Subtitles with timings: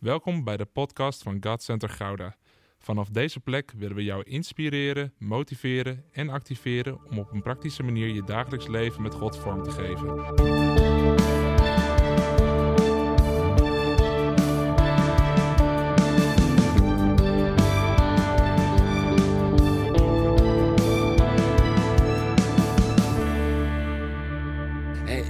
[0.00, 2.36] Welkom bij de podcast van God Center Gouda.
[2.78, 8.08] Vanaf deze plek willen we jou inspireren, motiveren en activeren om op een praktische manier
[8.08, 10.18] je dagelijks leven met God vorm te geven.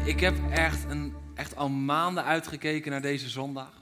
[0.06, 3.80] Ik heb echt, een, echt al maanden uitgekeken naar deze zondag.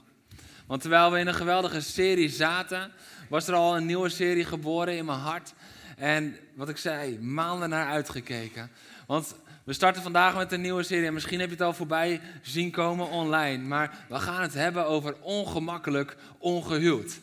[0.69, 2.91] Want terwijl we in een geweldige serie zaten,
[3.29, 5.53] was er al een nieuwe serie geboren in mijn hart.
[5.97, 8.71] En wat ik zei, maanden naar uitgekeken.
[9.07, 11.05] Want we starten vandaag met een nieuwe serie.
[11.05, 13.63] En misschien heb je het al voorbij zien komen online.
[13.63, 17.19] Maar we gaan het hebben over ongemakkelijk ongehuwd.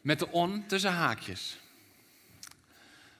[0.00, 1.58] Met de on tussen haakjes.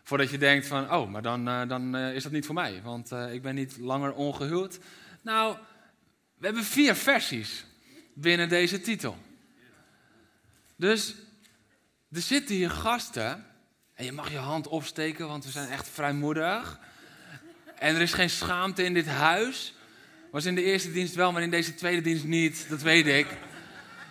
[0.03, 2.81] Voordat je denkt van, oh, maar dan, eh, dan eh, is dat niet voor mij,
[2.83, 4.79] want eh, ik ben niet langer ongehuwd.
[5.23, 5.57] Nou,
[6.37, 7.65] we hebben vier versies
[8.21, 9.19] binnen deze titel.
[10.77, 11.15] Dus
[12.13, 13.47] er zitten hier gasten,
[13.95, 16.79] en je mag je hand opsteken, want we zijn echt vrijmoedig.
[17.79, 19.75] En er is geen schaamte in dit huis.
[20.31, 23.27] Was in de eerste dienst wel, maar in deze tweede dienst niet, dat weet ik.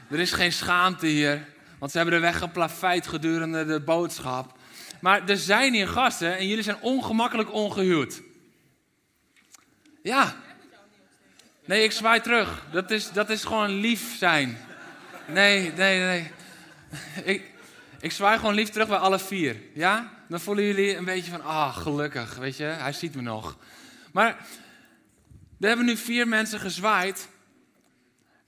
[0.10, 1.46] Er is geen schaamte hier,
[1.80, 4.58] want ze hebben er weggeplaveid gedurende de boodschap.
[5.02, 8.22] Maar er zijn hier gasten en jullie zijn ongemakkelijk ongehuwd.
[10.04, 10.36] Ja.
[11.70, 12.66] Nee, ik zwaai terug.
[12.72, 14.58] Dat is, dat is gewoon lief zijn.
[15.28, 16.32] Nee, nee, nee.
[17.24, 17.52] Ik,
[18.00, 19.56] ik zwaai gewoon lief terug bij alle vier.
[19.74, 20.12] Ja?
[20.28, 23.58] Dan voelen jullie een beetje van, ah, gelukkig, weet je, hij ziet me nog.
[24.12, 24.38] Maar
[25.60, 27.30] er hebben nu vier mensen gezwaaid.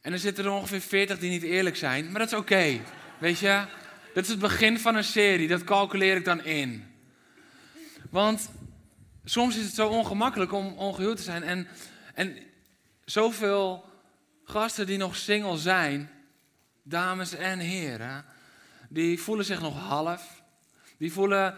[0.01, 2.11] En er zitten er ongeveer veertig die niet eerlijk zijn.
[2.11, 2.79] Maar dat is oké,
[3.17, 3.65] weet je.
[4.13, 6.85] Dat is het begin van een serie, dat calculeer ik dan in.
[8.09, 8.49] Want
[9.23, 11.43] soms is het zo ongemakkelijk om ongehuwd te zijn.
[11.43, 11.67] En,
[12.13, 12.49] en
[13.11, 13.85] zoveel
[14.43, 16.09] gasten die nog single zijn,
[16.83, 18.25] dames en heren,
[18.89, 20.41] die voelen zich nog half.
[20.97, 21.55] Die voelen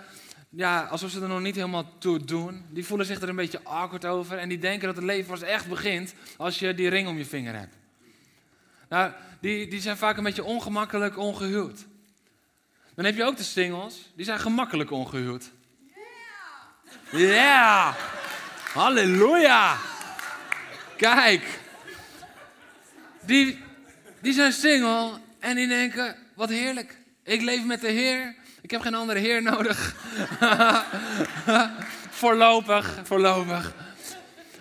[0.49, 2.65] ja, alsof ze er nog niet helemaal toe doen.
[2.69, 4.37] Die voelen zich er een beetje awkward over.
[4.37, 7.25] En die denken dat het leven pas echt begint als je die ring om je
[7.25, 7.75] vinger hebt.
[8.89, 11.85] Nou, die, die zijn vaak een beetje ongemakkelijk ongehuwd.
[12.95, 15.51] Dan heb je ook de singles, die zijn gemakkelijk ongehuwd.
[17.11, 17.19] Ja!
[17.19, 17.95] Yeah.
[18.73, 19.77] Halleluja!
[21.03, 21.59] Kijk.
[23.21, 23.59] Die,
[24.21, 26.97] die zijn single en die denken, wat heerlijk.
[27.23, 28.35] Ik leef met de Heer.
[28.61, 29.95] Ik heb geen andere Heer nodig.
[32.21, 33.73] voorlopig, voorlopig.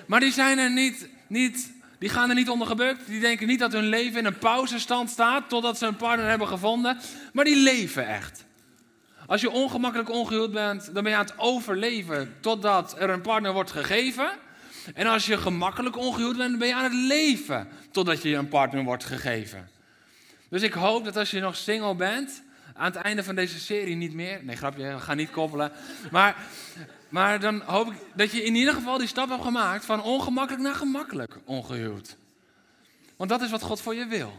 [0.06, 3.06] Maar die zijn er niet, niet die gaan er niet onder gebukt.
[3.06, 6.48] Die denken niet dat hun leven in een pauzestand staat totdat ze een partner hebben
[6.48, 6.98] gevonden.
[7.32, 8.44] Maar die leven echt.
[9.26, 13.52] Als je ongemakkelijk ongehuwd bent, dan ben je aan het overleven totdat er een partner
[13.52, 14.30] wordt gegeven.
[14.94, 18.48] En als je gemakkelijk ongehuwd bent, dan ben je aan het leven totdat je een
[18.48, 19.68] partner wordt gegeven.
[20.48, 22.42] Dus ik hoop dat als je nog single bent,
[22.74, 24.40] aan het einde van deze serie niet meer.
[24.44, 25.72] Nee, grapje, we gaan niet koppelen.
[26.10, 26.36] Maar
[27.12, 30.62] maar dan hoop ik dat je in ieder geval die stap hebt gemaakt van ongemakkelijk
[30.62, 32.16] naar gemakkelijk ongehuwd.
[33.16, 34.32] Want dat is wat God voor je wil.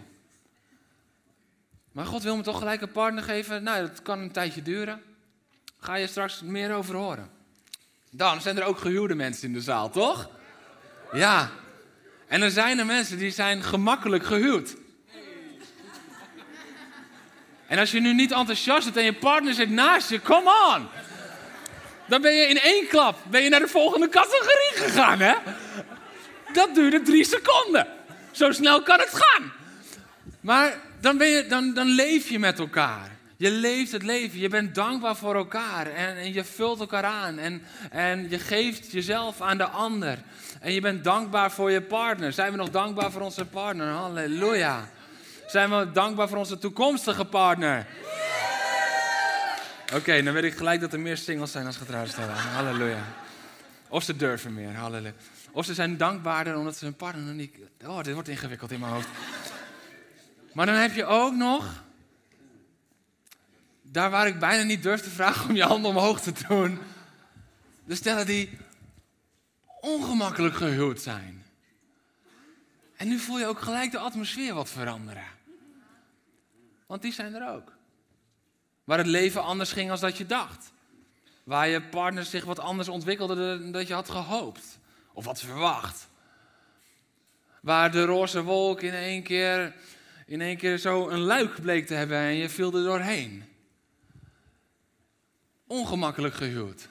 [1.91, 3.63] Maar God wil me toch gelijk een partner geven?
[3.63, 5.01] Nou, dat kan een tijdje duren.
[5.79, 7.29] Ga je straks meer over horen.
[8.15, 10.29] Dan zijn er ook gehuwde mensen in de zaal, toch?
[11.11, 11.49] Ja.
[12.27, 14.75] En er zijn er mensen die zijn gemakkelijk gehuwd.
[17.67, 20.87] En als je nu niet enthousiast bent en je partner zit naast je, come on!
[22.07, 25.33] Dan ben je in één klap ben je naar de volgende categorie gegaan, hè?
[26.53, 27.87] Dat duurde drie seconden.
[28.31, 29.53] Zo snel kan het gaan.
[30.39, 33.12] Maar dan, ben je, dan, dan leef je met elkaar.
[33.43, 34.39] Je leeft het leven.
[34.39, 35.87] Je bent dankbaar voor elkaar.
[35.87, 37.39] En, en je vult elkaar aan.
[37.39, 40.17] En, en je geeft jezelf aan de ander.
[40.59, 42.33] En je bent dankbaar voor je partner.
[42.33, 43.87] Zijn we nog dankbaar voor onze partner?
[43.87, 44.89] Halleluja.
[45.47, 47.85] Zijn we dankbaar voor onze toekomstige partner?
[49.93, 52.35] Oké, dan weet ik gelijk dat er meer singles zijn als getrouwde stellen.
[52.35, 53.03] Halleluja.
[53.87, 55.13] Of ze durven meer, halleluja.
[55.51, 57.55] Of ze zijn dankbaarder omdat ze hun partner niet...
[57.85, 59.07] Oh, dit wordt ingewikkeld in mijn hoofd.
[60.53, 61.82] Maar dan heb je ook nog...
[63.93, 66.79] Daar waar ik bijna niet durf te vragen om je handen omhoog te doen.
[67.85, 68.57] De stellen die
[69.81, 71.43] ongemakkelijk gehuwd zijn.
[72.95, 75.25] En nu voel je ook gelijk de atmosfeer wat veranderen.
[76.87, 77.71] Want die zijn er ook.
[78.83, 80.71] Waar het leven anders ging als dat je dacht.
[81.43, 84.79] Waar je partner zich wat anders ontwikkelde dan dat je had gehoopt.
[85.13, 86.07] Of had verwacht.
[87.61, 89.75] Waar de roze wolk in één keer,
[90.25, 93.52] in één keer zo een luik bleek te hebben en je viel er doorheen.
[95.73, 96.89] Ongemakkelijk gehuwd.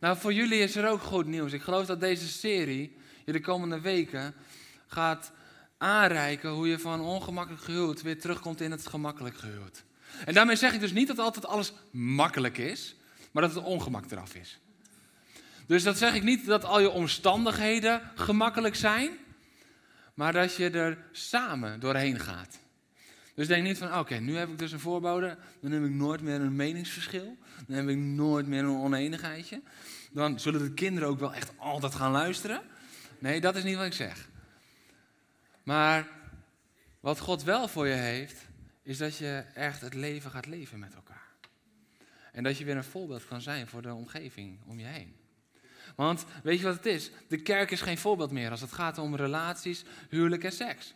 [0.00, 1.52] Nou, voor jullie is er ook goed nieuws.
[1.52, 4.34] Ik geloof dat deze serie je de komende weken
[4.86, 5.32] gaat
[5.78, 9.84] aanreiken hoe je van ongemakkelijk gehuwd weer terugkomt in het gemakkelijk gehuwd.
[10.24, 12.96] En daarmee zeg ik dus niet dat altijd alles makkelijk is,
[13.32, 14.58] maar dat het ongemak eraf is.
[15.66, 19.10] Dus dat zeg ik niet dat al je omstandigheden gemakkelijk zijn,
[20.14, 22.58] maar dat je er samen doorheen gaat.
[23.34, 26.20] Dus denk niet van, oké, nu heb ik dus een voorbode, dan heb ik nooit
[26.20, 29.62] meer een meningsverschil, dan heb ik nooit meer een oneenigheidje.
[30.12, 32.62] Dan zullen de kinderen ook wel echt altijd gaan luisteren.
[33.18, 34.28] Nee, dat is niet wat ik zeg.
[35.62, 36.08] Maar
[37.00, 38.46] wat God wel voor je heeft,
[38.82, 41.32] is dat je echt het leven gaat leven met elkaar.
[42.32, 45.16] En dat je weer een voorbeeld kan zijn voor de omgeving om je heen.
[45.96, 47.10] Want weet je wat het is?
[47.28, 50.94] De kerk is geen voorbeeld meer als het gaat om relaties, huwelijk en seks.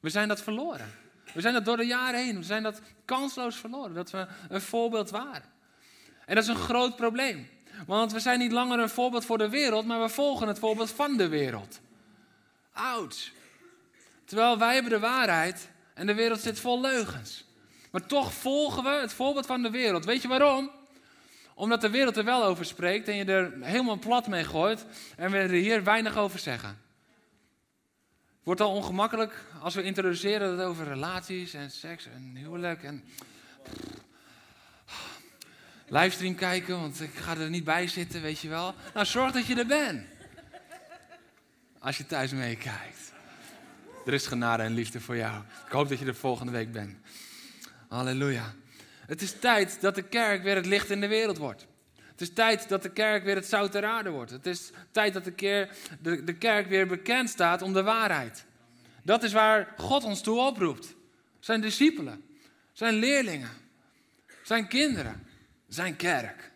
[0.00, 0.88] We zijn dat verloren.
[1.34, 2.36] We zijn dat door de jaren heen.
[2.36, 3.94] We zijn dat kansloos verloren.
[3.94, 5.52] Dat we een voorbeeld waren.
[6.26, 7.48] En dat is een groot probleem.
[7.86, 10.90] Want we zijn niet langer een voorbeeld voor de wereld, maar we volgen het voorbeeld
[10.90, 11.80] van de wereld.
[12.72, 13.30] Ouch.
[14.24, 17.44] Terwijl wij hebben de waarheid en de wereld zit vol leugens.
[17.90, 20.04] Maar toch volgen we het voorbeeld van de wereld.
[20.04, 20.70] Weet je waarom?
[21.54, 24.86] Omdat de wereld er wel over spreekt en je er helemaal plat mee gooit
[25.16, 26.68] en we er hier weinig over zeggen.
[26.68, 32.82] Het wordt al ongemakkelijk als we introduceren dat het over relaties en seks en huwelijk
[32.82, 33.04] en
[35.88, 38.74] livestream kijken, want ik ga er niet bij zitten, weet je wel.
[38.94, 40.06] Nou, zorg dat je er bent.
[41.78, 43.12] Als je thuis meekijkt.
[44.06, 45.42] Er is genade en liefde voor jou.
[45.66, 46.96] Ik hoop dat je er volgende week bent.
[47.88, 48.54] Halleluja.
[49.06, 51.66] Het is tijd dat de kerk weer het licht in de wereld wordt.
[51.94, 54.30] Het is tijd dat de kerk weer het zout ter aarde wordt.
[54.30, 55.68] Het is tijd dat de, keer,
[56.00, 58.44] de, de kerk weer bekend staat om de waarheid.
[59.02, 60.94] Dat is waar God ons toe oproept.
[61.40, 62.24] Zijn discipelen,
[62.72, 63.50] zijn leerlingen,
[64.42, 65.23] zijn kinderen,
[65.74, 66.52] zijn kerk.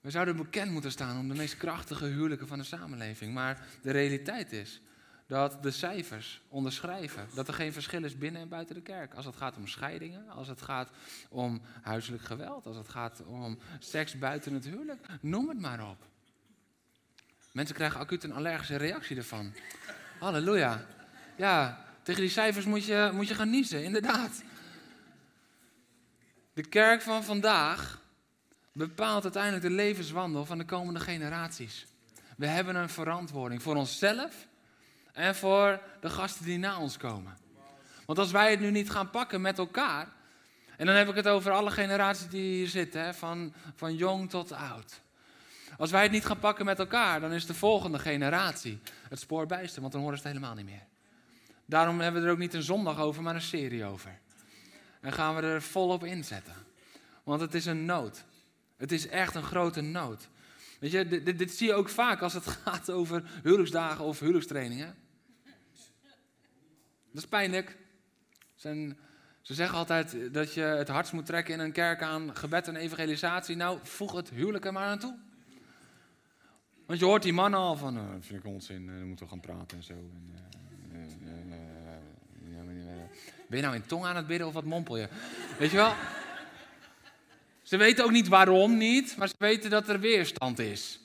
[0.00, 3.34] We zouden bekend moeten staan om de meest krachtige huwelijken van de samenleving.
[3.34, 4.80] Maar de realiteit is
[5.26, 9.14] dat de cijfers onderschrijven dat er geen verschil is binnen en buiten de kerk.
[9.14, 10.90] Als het gaat om scheidingen, als het gaat
[11.28, 16.06] om huiselijk geweld, als het gaat om seks buiten het huwelijk, noem het maar op.
[17.52, 19.54] Mensen krijgen acuut een allergische reactie ervan.
[20.18, 20.86] Halleluja.
[21.36, 24.42] Ja, tegen die cijfers moet je, moet je gaan niezen, inderdaad.
[26.58, 28.00] De kerk van vandaag
[28.72, 31.86] bepaalt uiteindelijk de levenswandel van de komende generaties.
[32.36, 34.46] We hebben een verantwoording voor onszelf
[35.12, 37.36] en voor de gasten die na ons komen.
[38.06, 40.08] Want als wij het nu niet gaan pakken met elkaar,
[40.76, 44.30] en dan heb ik het over alle generaties die hier zitten, hè, van, van jong
[44.30, 45.00] tot oud.
[45.76, 49.46] Als wij het niet gaan pakken met elkaar, dan is de volgende generatie het spoor
[49.46, 50.86] bijster, want dan horen ze het helemaal niet meer.
[51.64, 54.18] Daarom hebben we er ook niet een zondag over, maar een serie over.
[55.00, 56.54] En gaan we er volop inzetten.
[57.22, 58.24] Want het is een nood.
[58.76, 60.28] Het is echt een grote nood.
[60.80, 64.94] Weet je, dit, dit zie je ook vaak als het gaat over huwelijksdagen of huwelijkstrainingen.
[67.12, 67.76] Dat is pijnlijk.
[69.48, 72.76] Ze zeggen altijd dat je het hardst moet trekken in een kerk aan gebed en
[72.76, 73.56] evangelisatie.
[73.56, 75.18] Nou, voeg het huwelijk er maar aan toe.
[76.86, 79.30] Want je hoort die mannen al van, uh, vind ik onzin, uh, dan moeten we
[79.30, 79.94] gaan praten en zo.
[80.92, 81.67] En, uh,
[83.48, 85.08] ben je nou in tong aan het bidden of wat mompel je?
[85.58, 85.94] Weet je wel?
[87.62, 91.00] Ze weten ook niet waarom niet, maar ze weten dat er weerstand is.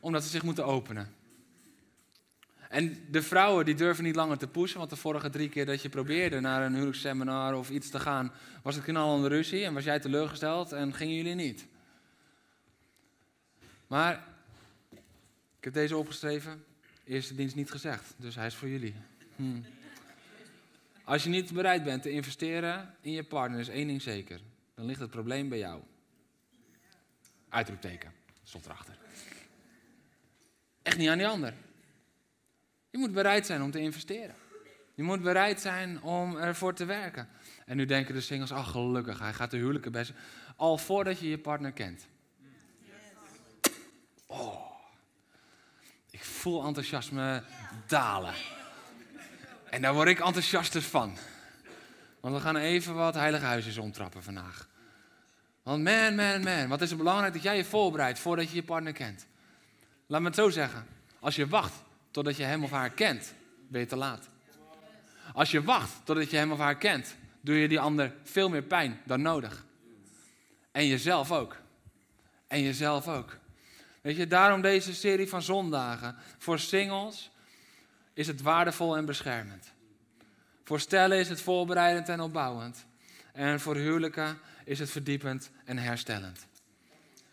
[0.00, 1.14] Omdat ze zich moeten openen.
[2.68, 5.82] En de vrouwen die durven niet langer te pushen, want de vorige drie keer dat
[5.82, 8.32] je probeerde naar een huwelijksseminar of iets te gaan,
[8.62, 11.66] was het knal de ruzie en was jij teleurgesteld en gingen jullie niet.
[13.86, 14.26] Maar
[15.58, 16.64] ik heb deze opgeschreven,
[17.04, 18.94] eerste dienst niet gezegd, dus hij is voor jullie.
[19.36, 19.60] Hm.
[21.10, 24.40] Als je niet bereid bent te investeren in je partner, is één ding zeker.
[24.74, 25.82] Dan ligt het probleem bij jou.
[27.48, 28.12] Uitroepteken,
[28.42, 28.98] stond erachter.
[30.82, 31.54] Echt niet aan die ander.
[32.90, 34.34] Je moet bereid zijn om te investeren.
[34.94, 37.28] Je moet bereid zijn om ervoor te werken.
[37.66, 40.12] En nu denken de singles, ach gelukkig, hij gaat de huwelijken best.
[40.56, 42.06] Al voordat je je partner kent.
[44.26, 44.70] Oh,
[46.10, 47.44] ik voel enthousiasme
[47.86, 48.34] dalen.
[49.70, 51.16] En daar word ik enthousiaster van.
[52.20, 54.68] Want we gaan even wat heilige huisjes omtrappen vandaag.
[55.62, 58.62] Want man, man, man, wat is het belangrijk dat jij je voorbereidt voordat je je
[58.62, 59.26] partner kent.
[60.06, 60.86] Laat me het zo zeggen.
[61.20, 61.72] Als je wacht
[62.10, 63.34] totdat je hem of haar kent,
[63.68, 64.28] ben je te laat.
[65.32, 68.62] Als je wacht totdat je hem of haar kent, doe je die ander veel meer
[68.62, 69.64] pijn dan nodig.
[70.72, 71.56] En jezelf ook.
[72.46, 73.38] En jezelf ook.
[74.00, 76.16] Weet je, daarom deze serie van zondagen.
[76.38, 77.30] Voor singles
[78.14, 79.72] is het waardevol en beschermend.
[80.64, 82.86] Voor stellen is het voorbereidend en opbouwend.
[83.32, 86.46] En voor huwelijken is het verdiepend en herstellend.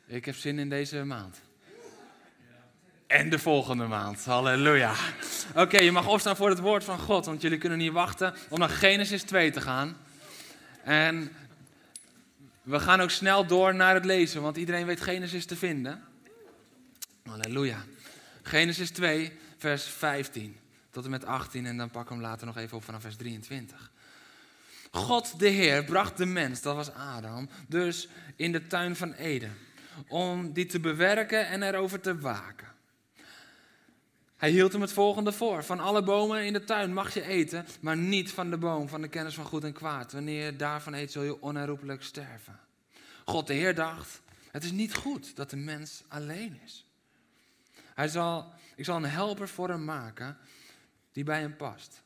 [0.06, 1.42] Ik heb zin in deze maand.
[3.08, 4.26] En de volgende maand.
[4.26, 4.94] Halleluja.
[5.56, 8.60] Oké, je mag opstaan voor het woord van God, want jullie kunnen niet wachten om
[8.60, 9.98] naar Genesis 2 te gaan.
[10.84, 11.32] En
[12.62, 16.04] we gaan ook snel door naar het lezen, want iedereen weet Genesis te vinden.
[17.24, 17.84] Halleluja.
[18.42, 20.58] Genesis 2, vers 15
[20.98, 23.92] tot en met 18 en dan we hem later nog even op vanaf vers 23.
[24.92, 29.58] God de Heer bracht de mens, dat was Adam, dus in de tuin van Eden,
[30.08, 32.68] om die te bewerken en erover te waken.
[34.38, 37.66] Hij hield hem het volgende voor: van alle bomen in de tuin mag je eten,
[37.80, 40.12] maar niet van de boom van de kennis van goed en kwaad.
[40.12, 42.60] Wanneer je daarvan eet, zul je onherroepelijk sterven.
[43.25, 46.86] God de Heer dacht: het is niet goed dat de mens alleen is.
[47.94, 50.38] Hij zal, ik zal een helper voor hem maken
[51.18, 52.04] die bij hem past.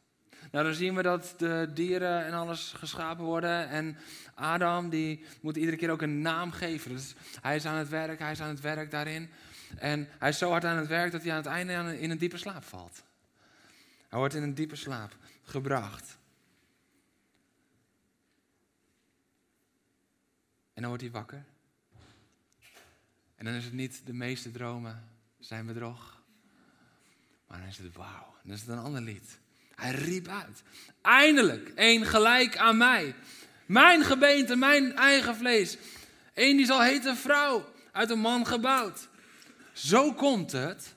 [0.52, 3.70] Nou, dan zien we dat de dieren en alles geschapen worden.
[3.70, 3.98] En
[4.36, 6.92] Adam, die moet iedere keer ook een naam geven.
[6.92, 9.30] Dus hij is aan het werk, hij is aan het werk daarin.
[9.78, 12.18] En hij is zo hard aan het werk dat hij aan het einde in een
[12.18, 13.04] diepe slaap valt.
[14.10, 16.18] Hij wordt in een diepe slaap gebracht.
[20.74, 21.46] En dan wordt hij wakker.
[23.36, 26.21] En dan is het niet de meeste dromen zijn bedrog.
[27.52, 28.36] Maar is het wauw.
[28.44, 29.40] Dan is het een ander lied.
[29.76, 30.64] Hij riep uit.
[31.02, 33.16] Eindelijk, één gelijk aan mij.
[33.66, 35.78] Mijn gebeente, mijn eigen vlees.
[36.34, 39.08] Eén die zal heten vrouw, uit een man gebouwd.
[39.74, 40.96] Zo komt het,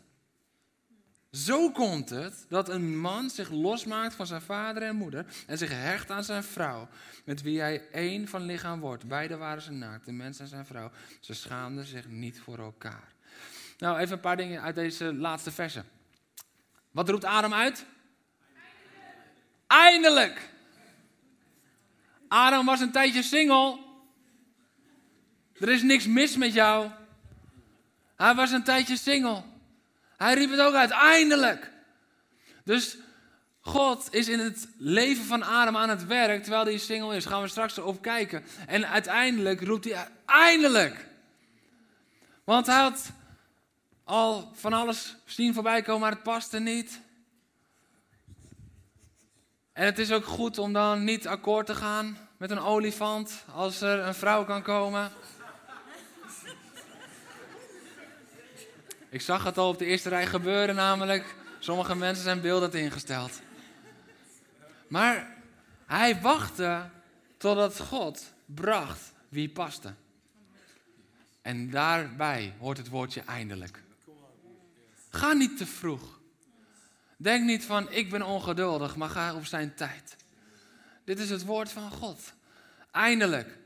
[1.32, 5.70] zo komt het dat een man zich losmaakt van zijn vader en moeder en zich
[5.70, 6.88] hecht aan zijn vrouw,
[7.25, 9.08] met wie hij één van lichaam wordt.
[9.08, 10.90] Beiden waren ze naakt, de mens en zijn vrouw.
[11.20, 13.12] Ze schaamden zich niet voor elkaar.
[13.78, 15.84] Nou, even een paar dingen uit deze laatste versen.
[16.94, 17.84] Wat roept Adam uit?
[19.66, 20.50] Eindelijk!
[22.28, 23.78] Adam was een tijdje single.
[25.58, 26.90] Er is niks mis met jou.
[28.16, 29.42] Hij was een tijdje single.
[30.16, 31.70] Hij riep het ook uit, eindelijk.
[32.64, 32.96] Dus
[33.60, 37.24] God is in het leven van Adam aan het werk terwijl hij single is.
[37.24, 38.44] Gaan we straks erop kijken.
[38.66, 41.06] En uiteindelijk roept hij eindelijk.
[42.44, 43.10] Want hij had
[44.04, 47.00] al van alles zien voorbij komen, maar het paste niet.
[49.73, 53.80] En het is ook goed om dan niet akkoord te gaan met een olifant als
[53.80, 55.12] er een vrouw kan komen.
[59.08, 61.34] Ik zag het al op de eerste rij gebeuren, namelijk.
[61.58, 63.40] Sommige mensen zijn beeldend ingesteld.
[64.88, 65.37] Maar
[65.87, 66.90] hij wachtte
[67.37, 69.94] totdat God bracht wie paste.
[71.42, 73.83] En daarbij hoort het woordje eindelijk.
[75.14, 76.21] Ga niet te vroeg.
[77.16, 80.16] Denk niet van ik ben ongeduldig, maar ga op zijn tijd.
[81.04, 82.33] Dit is het woord van God.
[82.90, 83.59] Eindelijk.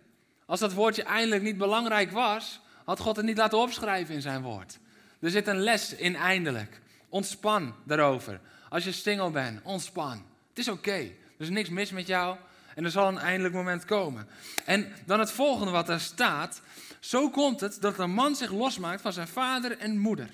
[0.47, 4.43] Als dat woordje eindelijk niet belangrijk was, had God het niet laten opschrijven in zijn
[4.43, 4.79] woord.
[5.21, 6.81] Er zit een les in eindelijk.
[7.09, 8.41] Ontspan daarover.
[8.69, 10.25] Als je single bent, ontspan.
[10.49, 10.99] Het is oké.
[10.99, 12.37] Er is niks mis met jou.
[12.75, 14.29] En er zal een eindelijk moment komen.
[14.65, 16.61] En dan het volgende wat er staat.
[17.01, 20.31] Zo komt het dat een man zich losmaakt van zijn vader en moeder.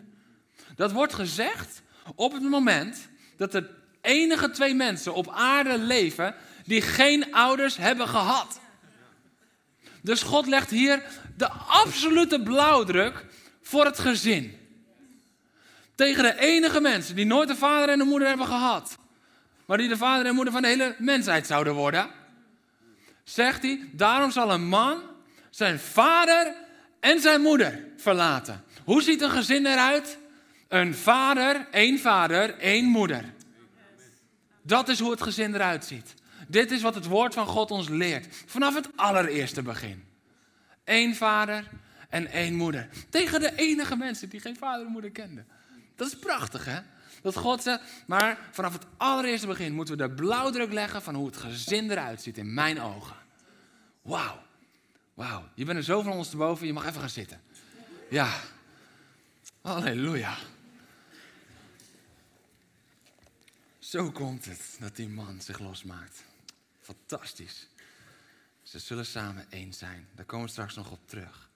[0.76, 1.83] Dat wordt gezegd
[2.14, 8.09] op het moment dat er enige twee mensen op aarde leven die geen ouders hebben
[8.09, 8.61] gehad.
[10.02, 11.02] Dus God legt hier
[11.37, 13.26] de absolute blauwdruk
[13.62, 14.59] voor het gezin.
[15.95, 18.99] Tegen de enige mensen die nooit een vader en een moeder hebben gehad.
[19.66, 22.11] Maar die de vader en moeder van de hele mensheid zouden worden.
[23.25, 25.02] Zegt hij, daarom zal een man
[25.50, 26.54] zijn vader
[27.00, 28.64] en zijn moeder verlaten.
[28.85, 30.19] Hoe ziet een gezin eruit?
[30.75, 33.33] Een vader, één vader, één moeder.
[34.62, 36.14] Dat is hoe het gezin eruit ziet.
[36.49, 38.26] Dit is wat het woord van God ons leert.
[38.47, 40.04] Vanaf het allereerste begin.
[40.85, 41.69] Eén vader
[42.09, 42.88] en één moeder.
[43.09, 45.47] Tegen de enige mensen die geen vader en moeder kenden.
[45.97, 46.78] Dat is prachtig, hè?
[47.23, 51.26] Dat God zegt, maar vanaf het allereerste begin moeten we de blauwdruk leggen van hoe
[51.26, 53.16] het gezin eruit ziet in mijn ogen.
[54.02, 54.43] Wauw.
[55.14, 55.49] Wauw.
[55.54, 57.40] Je bent er zo van ons te boven, je mag even gaan zitten.
[58.11, 58.28] Ja.
[59.62, 60.37] Halleluja.
[63.94, 66.24] Zo komt het dat die man zich losmaakt.
[66.80, 67.68] Fantastisch.
[68.62, 70.08] Ze zullen samen één zijn.
[70.14, 71.50] Daar komen we straks nog op terug.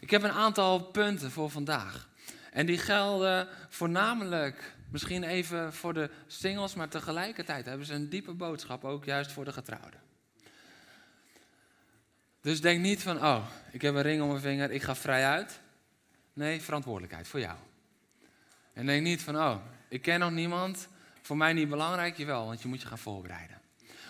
[0.00, 2.08] Ik heb een aantal punten voor vandaag.
[2.52, 8.32] En die gelden voornamelijk misschien even voor de singles, maar tegelijkertijd hebben ze een diepe
[8.32, 10.00] boodschap ook juist voor de getrouwden.
[12.40, 15.26] Dus denk niet van, oh, ik heb een ring om mijn vinger, ik ga vrij
[15.26, 15.60] uit.
[16.32, 17.58] Nee, verantwoordelijkheid voor jou.
[18.72, 19.56] En denk niet van, oh,
[19.88, 20.88] ik ken nog niemand,
[21.22, 23.60] voor mij niet belangrijk, jawel, want je moet je gaan voorbereiden.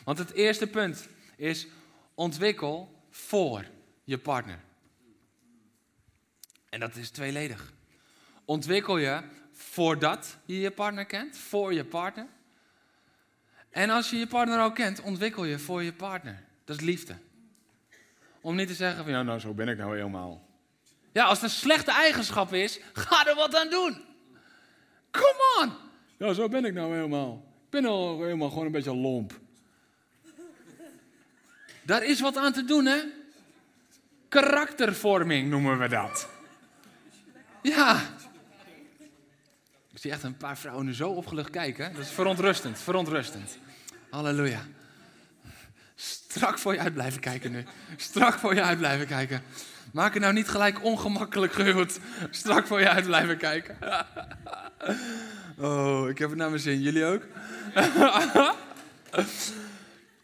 [0.04, 1.66] Want het eerste punt is,
[2.14, 3.64] ontwikkel voor
[4.04, 4.61] je partner.
[6.69, 7.73] En dat is tweeledig
[8.45, 12.26] ontwikkel je voordat je je partner kent, voor je partner.
[13.71, 16.45] En als je je partner al kent, ontwikkel je voor je partner.
[16.64, 17.16] Dat is liefde.
[18.40, 20.49] Om niet te zeggen van, ja, nou, zo ben ik nou helemaal.
[21.12, 24.04] Ja, als het een slechte eigenschap is, ga er wat aan doen.
[25.11, 25.90] Come on.
[26.23, 27.45] Ja, zo ben ik nou helemaal.
[27.64, 29.41] Ik ben al helemaal gewoon een beetje lomp.
[31.83, 33.00] Daar is wat aan te doen, hè?
[34.29, 36.29] Karaktervorming noemen we dat.
[37.62, 38.00] Ja.
[39.93, 41.93] Ik zie echt een paar vrouwen zo opgelucht kijken.
[41.93, 43.59] Dat is verontrustend, verontrustend.
[44.11, 44.67] Halleluja.
[45.95, 47.64] Strak voor je uit blijven kijken nu.
[47.97, 49.43] Strak voor je uit blijven kijken.
[49.92, 52.00] Maak het nou niet gelijk ongemakkelijk gehuwd.
[52.30, 53.76] Strak voor je uit blijven kijken.
[55.58, 56.80] Oh, ik heb het naar mijn zin.
[56.80, 57.22] Jullie ook?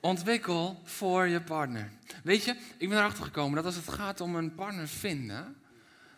[0.01, 1.91] Ontwikkel voor je partner.
[2.23, 5.57] Weet je, ik ben erachter gekomen dat als het gaat om een partner vinden,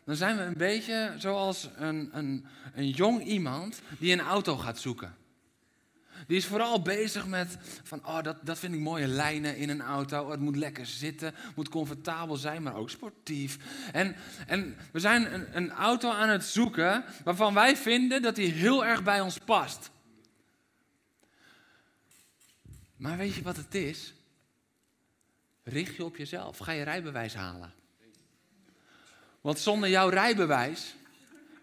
[0.05, 4.79] dan zijn we een beetje zoals een, een, een jong iemand die een auto gaat
[4.79, 5.15] zoeken.
[6.27, 9.83] Die is vooral bezig met van, oh, dat, dat vind ik mooie lijnen in een
[9.83, 10.23] auto.
[10.23, 13.59] Oh, het moet lekker zitten, moet comfortabel zijn, maar ook sportief.
[13.93, 18.53] En, en we zijn een, een auto aan het zoeken waarvan wij vinden dat die
[18.53, 19.91] heel erg bij ons past.
[22.97, 24.15] Maar weet je wat het is?
[25.63, 26.59] Richt je op jezelf.
[26.59, 27.73] Ga je rijbewijs halen.
[29.41, 30.95] Want zonder jouw rijbewijs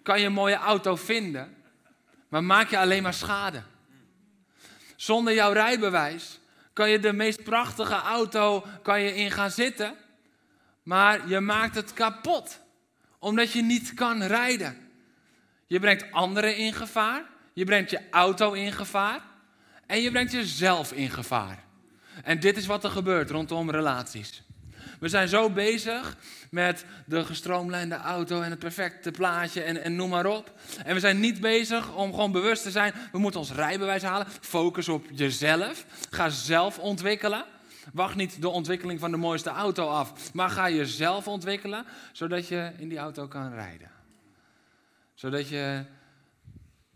[0.04, 1.56] kan je een mooie auto vinden,
[2.28, 3.64] maar maak je alleen maar schade.
[4.98, 6.40] Zonder jouw rijbewijs
[6.74, 9.96] kan je de meest prachtige auto kan je in gaan zitten,
[10.84, 12.60] maar je maakt het kapot,
[13.20, 14.90] omdat je niet kan rijden.
[15.68, 17.24] Je brengt anderen in gevaar,
[17.54, 19.22] je brengt je auto in gevaar
[19.86, 21.64] en je brengt jezelf in gevaar.
[22.24, 24.44] En dit is wat er gebeurt rondom relaties.
[25.00, 26.18] We zijn zo bezig
[26.50, 30.60] met de gestroomlijnde auto en het perfecte plaatje en, en noem maar op.
[30.84, 34.28] En we zijn niet bezig om gewoon bewust te zijn, we moeten ons rijbewijs halen.
[34.42, 35.86] Focus op jezelf.
[36.10, 37.46] Ga zelf ontwikkelen.
[37.94, 42.72] Wacht niet de ontwikkeling van de mooiste auto af, maar ga jezelf ontwikkelen, zodat je
[42.78, 43.92] in die auto kan rijden.
[45.14, 45.84] Zodat je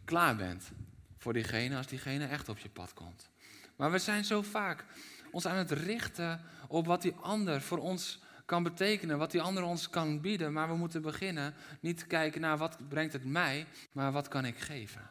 [0.06, 0.71] klaar bent
[1.17, 3.30] voor diegene als diegene echt op je pad komt.
[3.76, 4.86] Maar we zijn zo vaak
[5.32, 9.63] ons aan het richten op wat die ander voor ons kan betekenen, wat die ander
[9.63, 10.53] ons kan bieden.
[10.53, 14.45] Maar we moeten beginnen niet te kijken naar wat brengt het mij, maar wat kan
[14.45, 15.10] ik geven.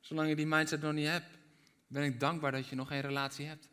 [0.00, 1.26] Zolang je die mindset nog niet hebt,
[1.86, 3.68] ben ik dankbaar dat je nog geen relatie hebt.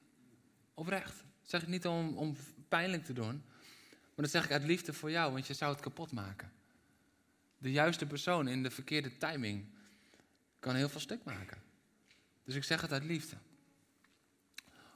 [0.74, 1.16] Oprecht.
[1.18, 2.36] Dat zeg ik niet om, om
[2.68, 3.44] pijnlijk te doen,
[3.90, 6.52] maar dat zeg ik uit liefde voor jou, want je zou het kapot maken.
[7.58, 9.66] De juiste persoon in de verkeerde timing
[10.60, 11.62] kan heel veel stuk maken.
[12.44, 13.36] Dus ik zeg het uit liefde.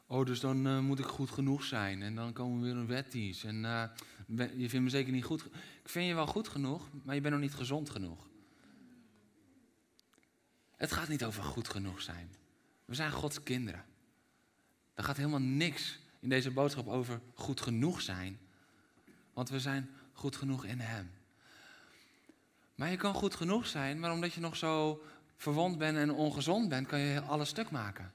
[0.08, 2.02] Oh, dus dan uh, moet ik goed genoeg zijn.
[2.02, 3.44] En dan komen we weer een wetties.
[3.44, 3.84] En uh,
[4.36, 5.46] je vindt me zeker niet goed.
[5.84, 8.28] Ik vind je wel goed genoeg, maar je bent nog niet gezond genoeg.
[10.76, 12.30] Het gaat niet over goed genoeg zijn.
[12.86, 13.86] We zijn Gods kinderen.
[14.94, 18.40] Er gaat helemaal niks in deze boodschap over goed genoeg zijn.
[19.34, 21.12] Want we zijn goed genoeg in Hem.
[22.76, 25.04] Maar je kan goed genoeg zijn, maar omdat je nog zo
[25.36, 28.14] verwond bent en ongezond bent, kan je alles stuk maken.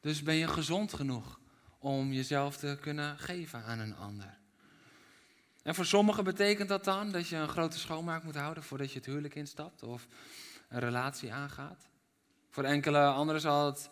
[0.00, 1.40] Dus ben je gezond genoeg
[1.78, 4.38] om jezelf te kunnen geven aan een ander.
[5.62, 8.98] En voor sommigen betekent dat dan dat je een grote schoonmaak moet houden voordat je
[8.98, 10.06] het huwelijk instapt of
[10.68, 11.88] een relatie aangaat.
[12.50, 13.90] Voor enkele anderen zal het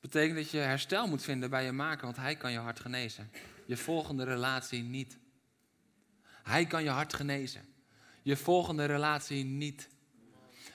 [0.00, 3.30] betekenen dat je herstel moet vinden bij je maker, want hij kan je hart genezen.
[3.66, 5.18] Je volgende relatie niet.
[6.42, 7.74] Hij kan je hart genezen.
[8.22, 9.88] Je volgende relatie niet.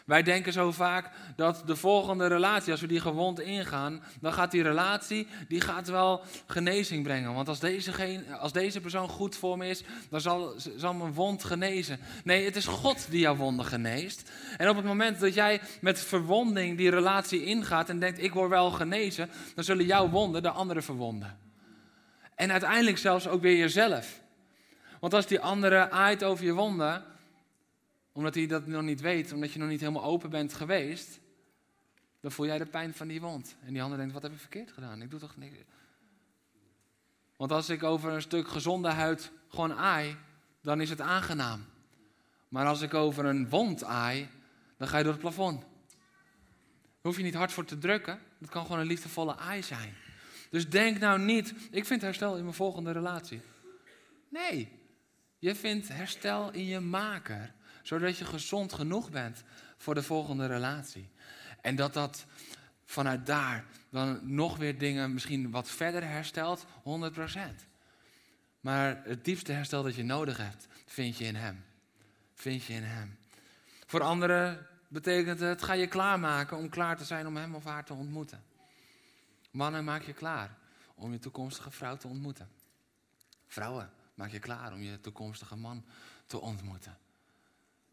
[0.08, 4.52] Wij denken zo vaak dat de volgende relatie, als we die gewond ingaan, dan gaat
[4.52, 7.34] die relatie, die gaat wel genezing brengen.
[7.34, 11.44] Want als deze, als deze persoon goed voor me is, dan zal, zal mijn wond
[11.44, 12.00] genezen.
[12.24, 14.32] Nee, het is God die jouw wonden geneest.
[14.58, 18.50] En op het moment dat jij met verwonding die relatie ingaat en denkt, ik word
[18.50, 21.38] wel genezen, dan zullen jouw wonden de andere verwonden.
[22.36, 24.22] En uiteindelijk zelfs ook weer jezelf.
[25.00, 27.04] Want als die andere aait over je wonden,
[28.18, 31.20] omdat hij dat nog niet weet, omdat je nog niet helemaal open bent geweest,
[32.20, 33.56] dan voel jij de pijn van die wond.
[33.66, 35.02] En die ander denkt, wat heb ik verkeerd gedaan?
[35.02, 35.58] Ik doe toch niks.
[37.36, 40.16] Want als ik over een stuk gezonde huid gewoon aai,
[40.62, 41.66] dan is het aangenaam.
[42.50, 44.30] Maar als ik over een wond aai,
[44.78, 45.60] dan ga je door het plafond.
[45.60, 45.70] Daar
[47.02, 48.20] hoef je niet hard voor te drukken.
[48.40, 49.94] Dat kan gewoon een liefdevolle aai zijn.
[50.50, 53.42] Dus denk nou niet, ik vind herstel in mijn volgende relatie.
[54.30, 54.72] Nee,
[55.40, 57.56] je vindt herstel in je maker
[57.88, 59.44] zodat je gezond genoeg bent
[59.78, 61.10] voor de volgende relatie.
[61.62, 62.26] En dat dat
[62.86, 66.68] vanuit daar dan nog weer dingen misschien wat verder herstelt, 100%.
[68.60, 71.66] Maar het diepste herstel dat je nodig hebt, vind je in Hem.
[72.34, 73.18] Vind je in Hem.
[73.86, 77.86] Voor anderen betekent het, ga je klaarmaken om klaar te zijn om hem of haar
[77.86, 78.44] te ontmoeten.
[79.52, 80.58] Mannen, maak je klaar
[80.96, 82.50] om je toekomstige vrouw te ontmoeten.
[83.48, 85.86] Vrouwen, maak je klaar om je toekomstige man
[86.26, 86.98] te ontmoeten.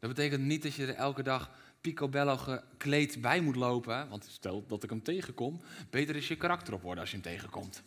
[0.05, 4.09] Dat betekent niet dat je er elke dag picobello gekleed bij moet lopen.
[4.09, 7.25] Want stel dat ik hem tegenkom, beter is je karakter op orde als je hem
[7.25, 7.83] tegenkomt.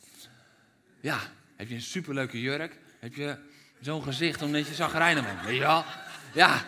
[0.99, 1.19] Ja,
[1.56, 3.38] heb je een superleuke jurk, heb je
[3.80, 5.58] zo'n gezicht omdat je zagrijnig bent.
[6.34, 6.65] Ja.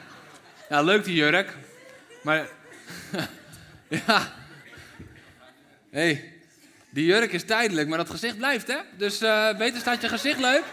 [0.69, 1.57] ja, leuk die jurk.
[2.23, 2.49] Maar,
[4.05, 4.33] ja.
[5.89, 6.33] hey,
[6.89, 8.79] die jurk is tijdelijk, maar dat gezicht blijft, hè?
[8.97, 10.63] Dus uh, beter staat je gezicht leuk.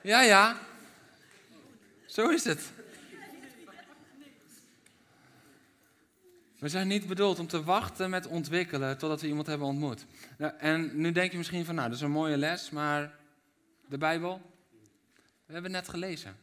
[0.00, 0.58] Ja, ja.
[2.06, 2.76] Zo is het.
[6.58, 10.06] We zijn niet bedoeld om te wachten met ontwikkelen totdat we iemand hebben ontmoet.
[10.38, 13.14] Nou, en nu denk je misschien van, nou, dat is een mooie les, maar
[13.88, 14.40] de Bijbel?
[15.46, 16.36] We hebben net gelezen.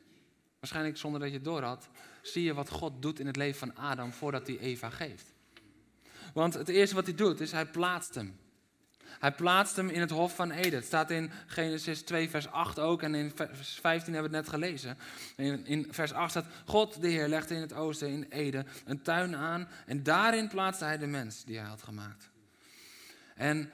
[0.60, 1.90] Waarschijnlijk zonder dat je het door had,
[2.22, 5.34] zie je wat God doet in het leven van Adam voordat hij Eva geeft.
[6.34, 8.40] Want het eerste wat hij doet, is hij plaatst hem.
[9.20, 10.74] Hij plaatst hem in het Hof van Eden.
[10.74, 13.02] Het staat in Genesis 2, vers 8 ook.
[13.02, 14.98] En in vers 15 hebben we het net gelezen.
[15.36, 19.02] In, in vers 8 staat: God, de Heer, legde in het oosten, in Eden, een
[19.02, 19.68] tuin aan.
[19.86, 22.30] En daarin plaatste hij de mens die hij had gemaakt.
[23.36, 23.72] En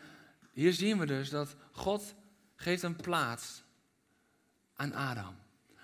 [0.53, 2.15] hier zien we dus dat God
[2.55, 3.63] geeft een plaats
[4.75, 5.35] aan Adam.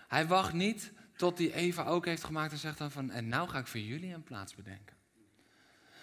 [0.07, 3.49] Hij wacht niet tot hij Eva ook heeft gemaakt en zegt dan van, en nou
[3.49, 4.95] ga ik voor jullie een plaats bedenken.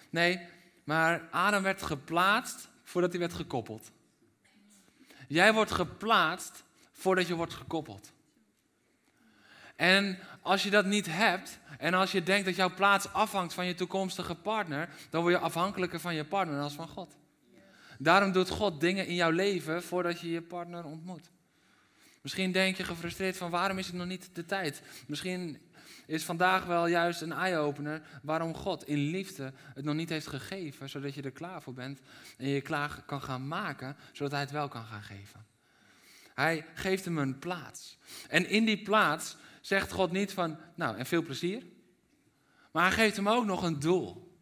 [0.09, 0.47] Nee,
[0.83, 3.91] maar Adam werd geplaatst voordat hij werd gekoppeld.
[5.27, 8.13] Jij wordt geplaatst voordat je wordt gekoppeld.
[9.75, 13.65] En als je dat niet hebt en als je denkt dat jouw plaats afhangt van
[13.65, 17.15] je toekomstige partner, dan word je afhankelijker van je partner dan van God.
[17.97, 21.29] Daarom doet God dingen in jouw leven voordat je je partner ontmoet.
[22.21, 24.81] Misschien denk je gefrustreerd van waarom is het nog niet de tijd?
[25.07, 25.61] Misschien
[26.07, 30.89] is vandaag wel juist een eye-opener waarom God in liefde het nog niet heeft gegeven,
[30.89, 31.99] zodat je er klaar voor bent
[32.37, 35.45] en je klaar kan gaan maken, zodat hij het wel kan gaan geven.
[36.33, 37.97] Hij geeft hem een plaats.
[38.27, 41.63] En in die plaats zegt God niet van, nou en veel plezier,
[42.71, 44.37] maar hij geeft hem ook nog een doel.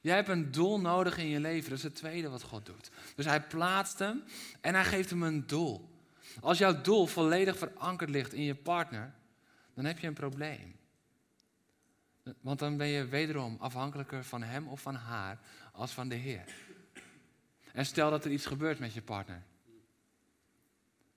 [0.00, 2.90] Jij hebt een doel nodig in je leven, dat is het tweede wat God doet.
[3.16, 4.22] Dus hij plaatst hem
[4.60, 5.92] en hij geeft hem een doel.
[6.40, 9.14] Als jouw doel volledig verankerd ligt in je partner,
[9.74, 10.76] dan heb je een probleem.
[12.40, 15.38] Want dan ben je wederom afhankelijker van hem of van haar
[15.72, 16.54] als van de Heer.
[17.72, 19.42] En stel dat er iets gebeurt met je partner.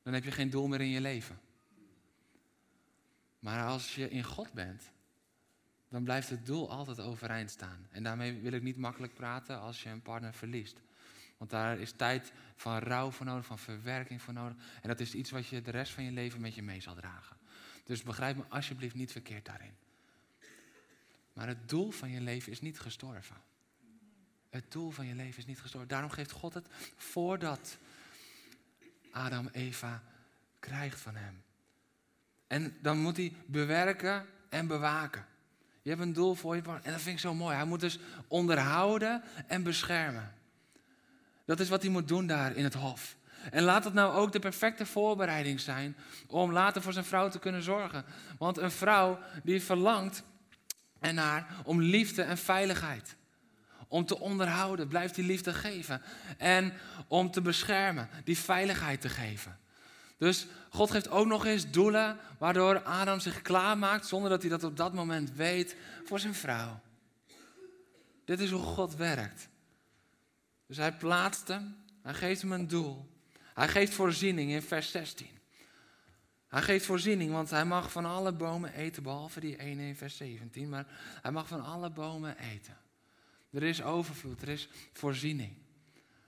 [0.03, 1.39] Dan heb je geen doel meer in je leven.
[3.39, 4.91] Maar als je in God bent,
[5.89, 7.87] dan blijft het doel altijd overeind staan.
[7.91, 10.81] En daarmee wil ik niet makkelijk praten als je een partner verliest.
[11.37, 14.57] Want daar is tijd van rouw voor nodig, van verwerking voor nodig.
[14.81, 16.95] En dat is iets wat je de rest van je leven met je mee zal
[16.95, 17.37] dragen.
[17.83, 19.73] Dus begrijp me alsjeblieft niet verkeerd daarin.
[21.37, 23.35] Maar het doel van je leven is niet gestorven.
[24.49, 25.89] Het doel van je leven is niet gestorven.
[25.89, 27.77] Daarom geeft God het voordat
[29.11, 30.03] Adam Eva
[30.59, 31.43] krijgt van hem.
[32.47, 35.25] En dan moet hij bewerken en bewaken.
[35.81, 36.61] Je hebt een doel voor je.
[36.61, 37.55] En dat vind ik zo mooi.
[37.55, 40.33] Hij moet dus onderhouden en beschermen.
[41.45, 43.15] Dat is wat hij moet doen daar in het hof.
[43.51, 45.95] En laat dat nou ook de perfecte voorbereiding zijn
[46.27, 48.05] om later voor zijn vrouw te kunnen zorgen.
[48.37, 50.23] Want een vrouw die verlangt
[50.99, 53.15] ernaar om liefde en veiligheid.
[53.87, 56.01] Om te onderhouden, blijft die liefde geven.
[56.37, 56.73] En
[57.07, 59.59] om te beschermen, die veiligheid te geven.
[60.17, 64.63] Dus God geeft ook nog eens doelen waardoor Adam zich klaarmaakt zonder dat hij dat
[64.63, 66.79] op dat moment weet voor zijn vrouw.
[68.25, 69.49] Dit is hoe God werkt.
[70.67, 73.09] Dus hij plaatst hem, hij geeft hem een doel.
[73.53, 75.36] Hij geeft voorziening in vers 16.
[76.47, 80.17] Hij geeft voorziening, want hij mag van alle bomen eten, behalve die ene in vers
[80.17, 80.69] 17.
[80.69, 80.85] Maar
[81.21, 82.77] hij mag van alle bomen eten.
[83.51, 85.53] Er is overvloed, er is voorziening.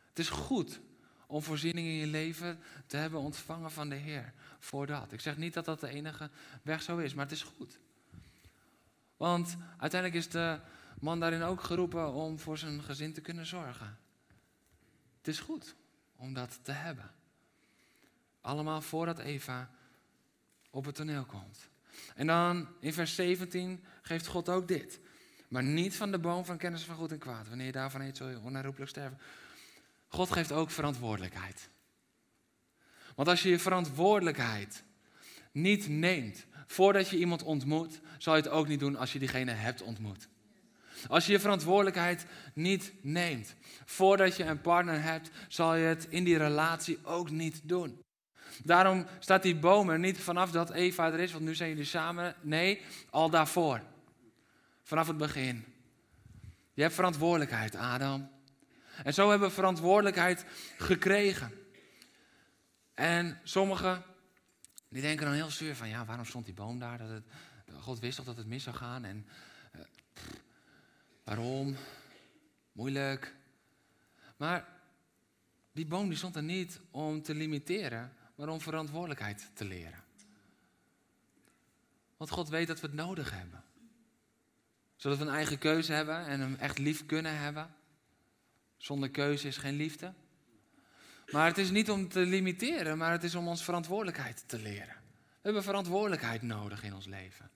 [0.10, 0.79] Het is goed
[1.27, 4.34] om voorziening in je leven te hebben ontvangen van de Heer.
[4.60, 5.12] Voor dat.
[5.12, 6.29] Ik zeg niet dat dat de enige
[6.62, 7.79] weg zo is, maar het is goed.
[9.17, 10.60] Want uiteindelijk is de
[10.99, 13.97] man daarin ook geroepen om voor zijn gezin te kunnen zorgen.
[15.17, 15.75] Het is goed
[16.15, 17.12] om dat te hebben.
[18.41, 19.69] Allemaal voordat Eva
[20.69, 21.69] op het toneel komt.
[22.15, 24.99] En dan in vers 17 geeft God ook dit.
[25.47, 27.47] Maar niet van de boom van kennis van goed en kwaad.
[27.47, 29.19] Wanneer je daarvan eet, zul je onherroepelijk sterven.
[30.08, 31.69] God geeft ook verantwoordelijkheid.
[33.15, 34.84] Want als je je verantwoordelijkheid
[35.51, 39.51] niet neemt voordat je iemand ontmoet, zal je het ook niet doen als je diegene
[39.51, 40.27] hebt ontmoet.
[41.08, 43.55] Als je je verantwoordelijkheid niet neemt
[43.86, 47.99] voordat je een partner hebt, zal je het in die relatie ook niet doen.
[48.63, 51.86] Daarom staat die boom er niet vanaf dat Eva er is, want nu zijn jullie
[51.86, 52.36] samen.
[52.41, 53.82] Nee, al daarvoor.
[54.84, 55.65] Vanaf het begin.
[56.74, 58.30] Je hebt verantwoordelijkheid, Adam.
[59.04, 60.45] En zo hebben we verantwoordelijkheid
[60.78, 61.52] gekregen.
[62.93, 64.04] En sommigen,
[64.89, 66.98] die denken dan heel zuur van, ja, waarom stond die boom daar?
[66.98, 67.24] Dat het,
[67.80, 69.06] God wist toch dat het mis zou gaan?
[69.06, 69.28] En
[69.76, 69.82] uh,
[71.24, 71.76] waarom?
[72.72, 73.36] Moeilijk.
[74.38, 74.67] Maar
[75.72, 80.04] die boom die stond er niet om te limiteren, maar om verantwoordelijkheid te leren.
[82.17, 83.63] Want God weet dat we het nodig hebben.
[84.95, 87.75] Zodat we een eigen keuze hebben en hem echt lief kunnen hebben.
[88.78, 90.13] Zonder keuze is geen liefde.
[91.32, 94.95] Maar het is niet om te limiteren, maar het is om ons verantwoordelijkheid te leren.
[95.13, 97.49] We hebben verantwoordelijkheid nodig in ons leven.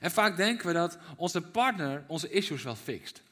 [0.00, 3.22] En vaak denken we dat onze partner onze issues wel fixt.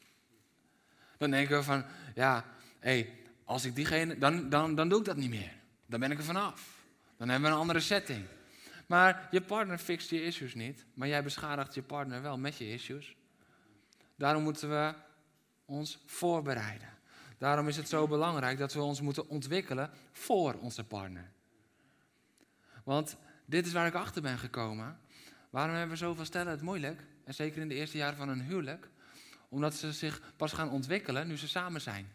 [1.17, 2.45] Dan denken we van, ja,
[2.79, 5.57] hé, hey, als ik diegene, dan, dan, dan doe ik dat niet meer.
[5.89, 6.77] Dan ben ik er vanaf.
[7.17, 8.25] Dan hebben we een andere setting.
[8.87, 12.71] Maar je partner fixt je issues niet, maar jij beschadigt je partner wel met je
[12.71, 13.15] issues.
[14.15, 14.93] Daarom moeten we
[15.65, 16.89] ons voorbereiden.
[17.37, 21.31] Daarom is het zo belangrijk dat we ons moeten ontwikkelen voor onze partner.
[22.83, 24.99] Want dit is waar ik achter ben gekomen.
[25.49, 27.03] Waarom hebben zoveel stellen het moeilijk?
[27.23, 28.89] En zeker in de eerste jaren van hun huwelijk.
[29.49, 32.11] Omdat ze zich pas gaan ontwikkelen nu ze samen zijn.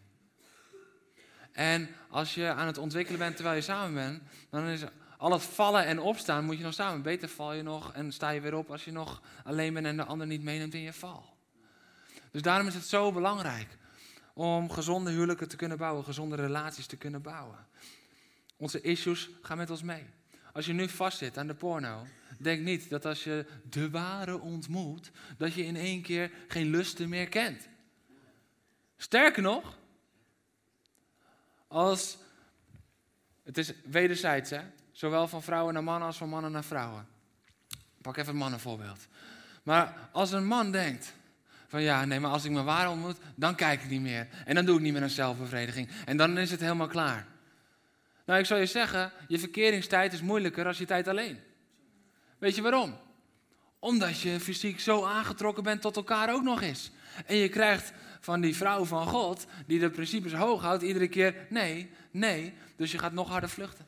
[1.55, 4.81] En als je aan het ontwikkelen bent terwijl je samen bent, dan is
[5.17, 7.01] al het vallen en opstaan moet je nog samen.
[7.01, 9.97] Beter val je nog en sta je weer op als je nog alleen bent en
[9.97, 11.33] de ander niet meeneemt in je val.
[12.31, 13.77] Dus daarom is het zo belangrijk
[14.33, 17.67] om gezonde huwelijken te kunnen bouwen, gezonde relaties te kunnen bouwen.
[18.57, 20.05] Onze issues gaan met ons mee.
[20.53, 22.07] Als je nu vastzit aan de porno,
[22.39, 27.09] denk niet dat als je de ware ontmoet, dat je in één keer geen lusten
[27.09, 27.67] meer kent.
[28.97, 29.77] Sterker nog,
[31.75, 32.17] als
[33.43, 34.61] het is wederzijds, hè?
[34.91, 37.07] zowel van vrouwen naar mannen als van mannen naar vrouwen.
[38.01, 39.07] Pak even een mannenvoorbeeld.
[39.63, 41.13] Maar als een man denkt,
[41.67, 44.27] van ja, nee, maar als ik mijn ware ontmoet, dan kijk ik niet meer.
[44.45, 45.89] En dan doe ik niet meer een zelfbevrediging.
[46.05, 47.27] En dan is het helemaal klaar.
[48.25, 51.39] Nou, ik zou je zeggen, je verkeringstijd is moeilijker als je tijd alleen.
[52.37, 52.97] Weet je waarom?
[53.79, 56.91] Omdat je fysiek zo aangetrokken bent tot elkaar ook nog eens.
[57.25, 57.93] En je krijgt
[58.25, 62.53] van die vrouw van God, die de principes hoog houdt, iedere keer nee, nee.
[62.75, 63.85] Dus je gaat nog harder vluchten.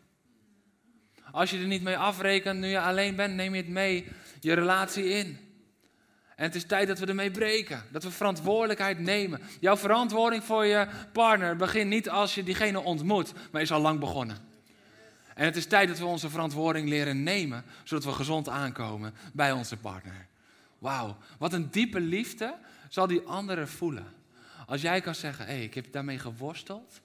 [1.32, 4.08] Als je er niet mee afrekent nu je alleen bent, neem je het mee,
[4.40, 5.38] je relatie in.
[6.36, 7.84] En het is tijd dat we ermee breken.
[7.92, 9.42] Dat we verantwoordelijkheid nemen.
[9.60, 14.00] Jouw verantwoording voor je partner begint niet als je diegene ontmoet, maar is al lang
[14.00, 14.38] begonnen.
[15.36, 19.52] En het is tijd dat we onze verantwoording leren nemen, zodat we gezond aankomen bij
[19.52, 20.28] onze partner.
[20.80, 22.56] Wauw, wat een diepe liefde
[22.90, 24.17] zal die andere voelen.
[24.68, 27.02] Als jij kan zeggen, hé, hey, ik heb daarmee geworsteld,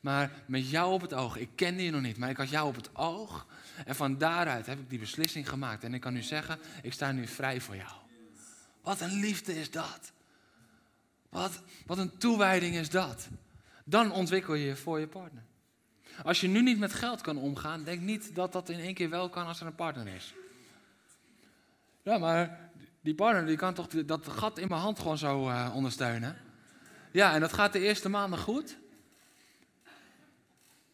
[0.00, 2.68] maar met jou op het oog, ik kende je nog niet, maar ik had jou
[2.68, 3.46] op het oog.
[3.86, 5.84] En van daaruit heb ik die beslissing gemaakt.
[5.84, 7.92] En ik kan nu zeggen, ik sta nu vrij voor jou.
[8.82, 10.12] Wat een liefde is dat.
[11.28, 13.28] Wat, wat een toewijding is dat.
[13.84, 15.42] Dan ontwikkel je je voor je partner.
[16.22, 19.10] Als je nu niet met geld kan omgaan, denk niet dat dat in één keer
[19.10, 20.34] wel kan als er een partner is.
[22.02, 25.72] Ja, maar die partner die kan toch dat gat in mijn hand gewoon zo uh,
[25.74, 26.43] ondersteunen.
[27.14, 28.76] Ja, en dat gaat de eerste maanden goed.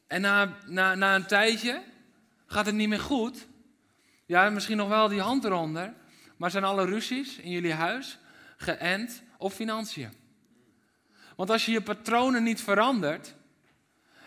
[0.06, 1.82] En na, na, na een tijdje
[2.46, 3.46] gaat het niet meer goed.
[4.26, 5.92] Ja, misschien nog wel die hand eronder.
[6.36, 8.18] Maar zijn alle ruzies in jullie huis
[8.56, 10.12] geënt op financiën?
[11.36, 13.34] Want als je je patronen niet verandert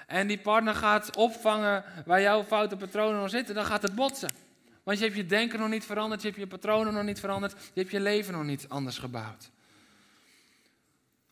[0.07, 4.31] en die partner gaat opvangen waar jouw foute patronen nog zitten, dan gaat het botsen.
[4.83, 7.51] Want je hebt je denken nog niet veranderd, je hebt je patronen nog niet veranderd,
[7.51, 9.51] je hebt je leven nog niet anders gebouwd.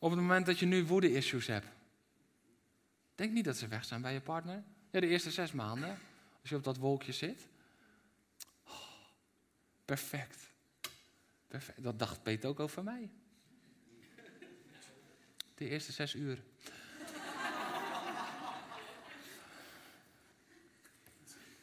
[0.03, 1.67] Op het moment dat je nu woede-issues hebt,
[3.15, 4.63] denk niet dat ze weg zijn bij je partner.
[4.91, 5.89] Ja, de eerste zes maanden,
[6.41, 7.47] als je op dat wolkje zit.
[8.67, 8.73] Oh,
[9.85, 10.37] perfect.
[11.47, 11.83] Perfect.
[11.83, 13.09] Dat dacht Peter ook over mij.
[15.55, 16.43] De eerste zes uur.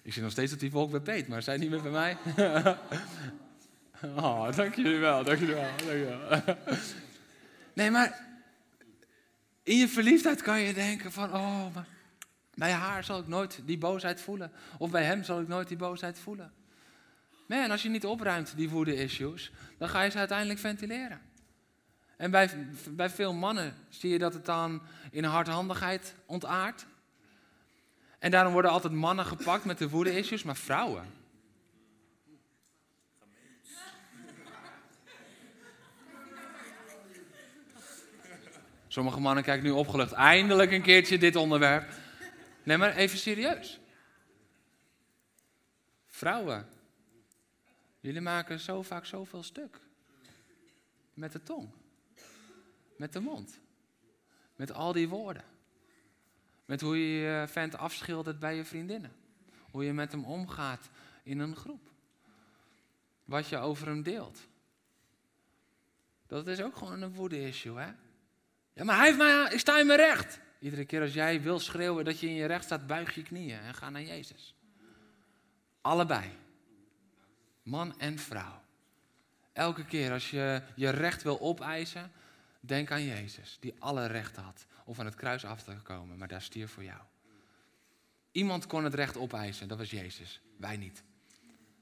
[0.03, 2.17] Ik zit nog steeds op die wolk bij Peet, maar zij niet meer bij mij.
[4.23, 6.43] oh, dank jullie wel, dank jullie wel.
[7.73, 8.28] Nee, maar
[9.69, 11.67] in je verliefdheid kan je denken van, oh,
[12.55, 14.53] bij haar zal ik nooit die boosheid voelen.
[14.79, 16.53] Of bij hem zal ik nooit die boosheid voelen.
[17.47, 21.21] Man, als je niet opruimt die woede-issues, dan ga je ze uiteindelijk ventileren.
[22.17, 22.51] En bij,
[22.91, 26.87] bij veel mannen zie je dat het dan in hardhandigheid ontaart.
[28.19, 31.05] En daarom worden altijd mannen gepakt met de woede-issues, maar vrouwen.
[38.99, 40.13] Sommige mannen kijken nu opgelucht.
[40.13, 41.93] Eindelijk een keertje dit onderwerp.
[42.63, 43.81] Nee, maar even serieus.
[46.07, 46.69] Vrouwen
[48.01, 49.81] Jullie maken zo vaak zoveel stuk.
[51.15, 51.69] Met de tong.
[52.97, 53.61] Met de mond.
[54.57, 55.45] Met al die woorden.
[56.65, 59.13] Met hoe je je vent afschildert bij je vriendinnen.
[59.71, 60.89] Hoe je met hem omgaat
[61.23, 61.91] in een groep.
[63.25, 64.47] Wat je over hem deelt.
[66.27, 67.93] Dat is ook gewoon een woede-issue, hè?
[68.79, 70.41] Ja, maar hij heeft mij, ik sta in mijn recht.
[70.59, 73.59] Iedere keer als jij wil schreeuwen dat je in je recht staat, buig je knieën
[73.59, 74.55] en ga naar Jezus.
[75.81, 76.31] Allebei.
[77.63, 78.63] Man en vrouw.
[79.53, 82.13] Elke keer als je je recht wil opeisen,
[82.61, 86.29] denk aan Jezus, die alle rechten had om van het kruis af te komen, maar
[86.29, 87.01] daar stierf voor jou.
[88.33, 90.41] Iemand kon het recht opeisen, dat was Jezus.
[90.57, 91.03] Wij niet.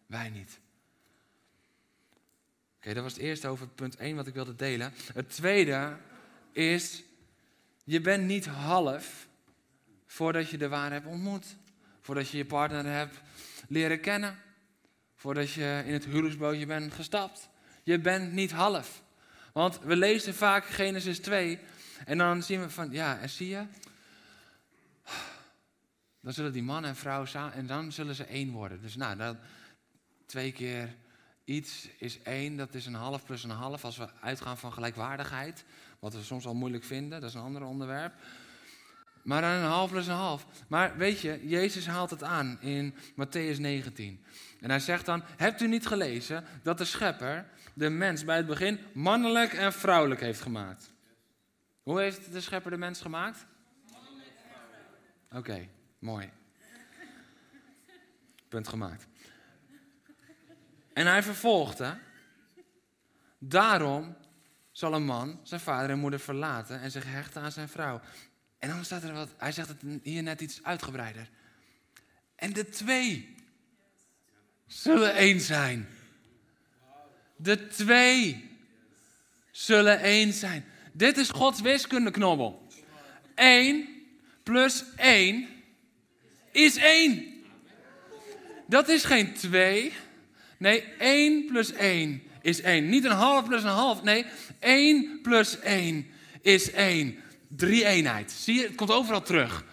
[0.07, 0.61] Wij niet.
[2.77, 4.93] Oké, dat was het eerste over punt 1 wat ik wilde delen.
[5.15, 5.97] Het tweede
[6.57, 7.03] is,
[7.85, 9.27] je bent niet half
[10.07, 11.57] voordat je de waarheid hebt ontmoet.
[12.01, 13.21] Voordat je je partner hebt
[13.69, 14.39] leren kennen.
[15.15, 17.49] Voordat je in het huwelijksbootje bent gestapt.
[17.83, 19.03] Je bent niet half.
[19.53, 21.59] Want we lezen vaak Genesis 2
[22.05, 23.67] en dan zien we van, ja, en zie je,
[26.21, 28.81] dan zullen die man en vrouw samen, en dan zullen ze één worden.
[28.81, 29.39] Dus nou, dan,
[30.27, 30.95] twee keer
[31.47, 33.85] iets is één, dat is een half plus een half.
[33.85, 35.65] Als we uitgaan van gelijkwaardigheid,
[35.99, 38.15] wat we soms al moeilijk vinden, dat is een ander onderwerp.
[39.23, 40.47] Maar dan een half plus een half.
[40.69, 44.25] Maar weet je, Jezus haalt het aan in Matthäus 19.
[44.61, 48.47] En hij zegt dan, hebt u niet gelezen dat de schepper de mens bij het
[48.47, 50.93] begin mannelijk en vrouwelijk heeft gemaakt?
[51.83, 53.47] Hoe heeft de schepper de mens gemaakt?
[55.31, 56.31] Oké, mooi.
[58.49, 59.07] Punt gemaakt.
[60.97, 61.99] En hij vervolgde.
[63.39, 64.17] Daarom
[64.73, 68.01] zal een man zijn vader en moeder verlaten en zich hechten aan zijn vrouw.
[68.59, 71.29] En dan staat er wat, hij zegt het hier net iets uitgebreider.
[72.35, 73.35] En de twee
[74.67, 75.89] zullen één zijn.
[77.37, 78.51] De twee
[79.51, 80.65] zullen één zijn.
[80.93, 82.67] Dit is Gods wiskundeknobbel.
[83.35, 83.89] 1
[84.43, 85.49] plus 1
[86.51, 87.45] is 1.
[88.67, 89.93] Dat is geen 2.
[90.59, 92.89] Nee, 1 plus 1 is 1.
[92.89, 94.03] Niet een half plus een half.
[94.03, 94.27] Nee,
[94.59, 96.07] 1 plus 1
[96.43, 97.19] is 1.
[97.49, 98.33] Drie eenheid.
[98.33, 99.65] Zie je, het komt overal terug.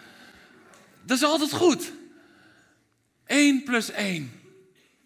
[1.05, 1.91] Dat is altijd goed.
[3.25, 4.31] 1 plus 1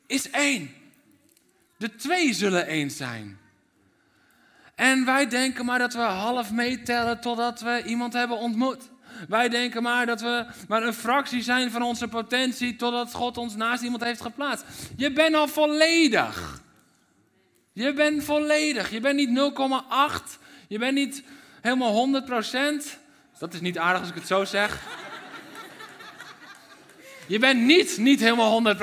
[0.08, 0.74] is 1.
[1.78, 3.40] De twee zullen 1 zijn.
[4.76, 8.90] En wij denken maar dat we half meetellen totdat we iemand hebben ontmoet.
[9.28, 13.56] Wij denken maar dat we maar een fractie zijn van onze potentie totdat God ons
[13.56, 14.66] naast iemand heeft geplaatst.
[14.96, 16.62] Je bent al volledig.
[17.74, 18.92] Je bent volledig.
[18.92, 20.40] Je bent niet 0,8.
[20.68, 21.24] Je bent niet
[21.62, 22.24] helemaal
[22.82, 22.84] 100%.
[23.40, 24.82] Dat is niet aardig als ik het zo zeg.
[27.28, 28.78] Je bent niet, niet helemaal 100%.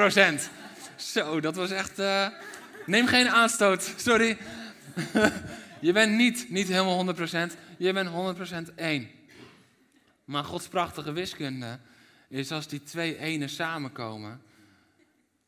[0.97, 1.99] Zo, dat was echt.
[1.99, 2.27] Uh...
[2.87, 4.37] Neem geen aanstoot, sorry.
[5.81, 7.19] Je bent niet, niet helemaal 100%,
[7.79, 8.11] je bent
[8.71, 9.09] 100% één.
[10.25, 11.81] Maar Gods prachtige wiskunde
[12.29, 14.43] is als die twee enen samenkomen,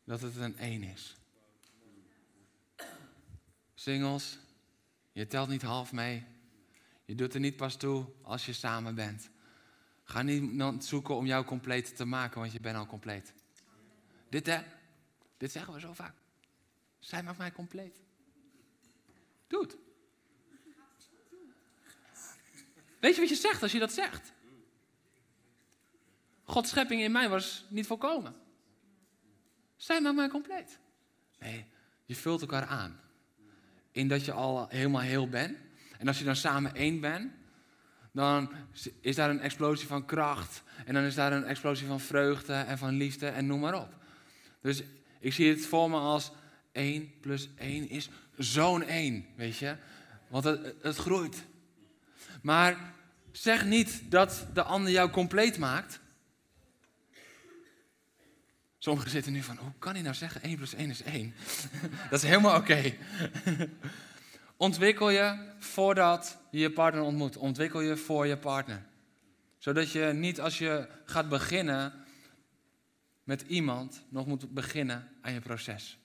[0.04, 1.16] dat het een één is.
[3.74, 4.38] Singles,
[5.12, 6.24] je telt niet half mee.
[7.04, 9.30] Je doet er niet pas toe als je samen bent.
[10.04, 13.32] Ga niet zoeken om jou compleet te maken, want je bent al compleet.
[14.28, 14.62] Dit hè,
[15.36, 16.14] dit zeggen we zo vaak.
[16.98, 17.96] Zij maakt mij compleet.
[19.46, 19.68] Doe.
[23.00, 24.32] Weet je wat je zegt als je dat zegt?
[26.46, 28.34] Gods schepping in mij was niet volkomen.
[29.76, 30.78] Zij maakt mij compleet.
[31.38, 31.64] Nee,
[32.04, 33.00] je vult elkaar aan.
[33.90, 35.58] In dat je al helemaal heel bent.
[35.98, 37.32] En als je dan samen één bent,
[38.12, 38.50] dan
[39.00, 40.62] is daar een explosie van kracht.
[40.84, 43.94] En dan is daar een explosie van vreugde en van liefde en noem maar op.
[44.60, 44.82] Dus
[45.20, 46.32] ik zie het voor me als
[46.72, 49.76] 1 plus 1 is zo'n 1, weet je.
[50.28, 51.44] Want het, het groeit.
[52.42, 52.94] Maar
[53.32, 56.00] zeg niet dat de ander jou compleet maakt.
[58.86, 61.34] Sommigen zitten nu van, hoe kan hij nou zeggen 1 plus 1 is 1?
[62.10, 62.94] dat is helemaal oké.
[64.56, 67.36] Ontwikkel je voordat je je partner ontmoet.
[67.36, 68.82] Ontwikkel je voor je partner.
[69.58, 71.92] Zodat je niet als je gaat beginnen
[73.24, 75.98] met iemand nog moet beginnen aan je proces.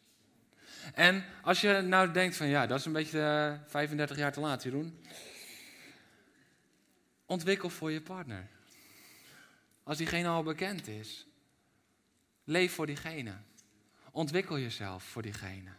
[0.93, 4.39] En als je nou denkt van ja, dat is een beetje 35 eh, jaar te
[4.39, 5.05] laat, Jeroen.
[7.25, 8.47] Ontwikkel voor je partner.
[9.83, 11.25] Als diegene al bekend is,
[12.51, 13.33] leef voor diegene.
[14.11, 15.71] Ontwikkel jezelf voor diegene.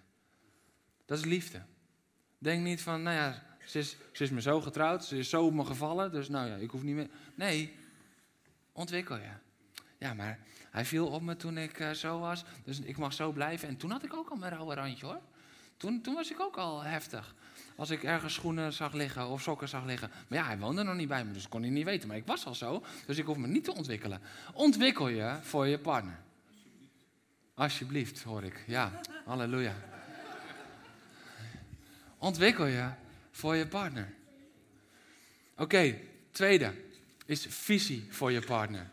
[1.05, 1.63] Dat is liefde.
[2.39, 5.45] Denk niet van, nou ja, ze is, ze is me zo getrouwd, ze is zo
[5.45, 7.09] op me gevallen, dus nou ja, ik hoef niet meer.
[7.35, 7.75] Nee,
[8.73, 9.31] ontwikkel je.
[9.99, 10.39] Ja, maar
[10.71, 13.69] hij viel op me toen ik uh, zo was, dus ik mag zo blijven.
[13.69, 15.21] En toen had ik ook al mijn rauwe randje hoor.
[15.77, 17.35] Toen, toen was ik ook al heftig.
[17.77, 20.11] Als ik ergens schoenen zag liggen of sokken zag liggen.
[20.29, 22.09] Maar ja, hij woonde nog niet bij me, dus kon hij niet weten.
[22.09, 24.21] Maar ik was al zo, dus ik hoef me niet te ontwikkelen.
[24.53, 26.19] Ontwikkel je voor je partner.
[27.55, 28.65] Alsjeblieft, hoor ik.
[28.67, 29.75] Ja, halleluja.
[32.19, 32.89] Ontwikkel je
[33.31, 34.13] voor je partner.
[35.57, 35.99] Oké,
[36.31, 36.75] tweede
[37.27, 38.91] is visie voor je partner.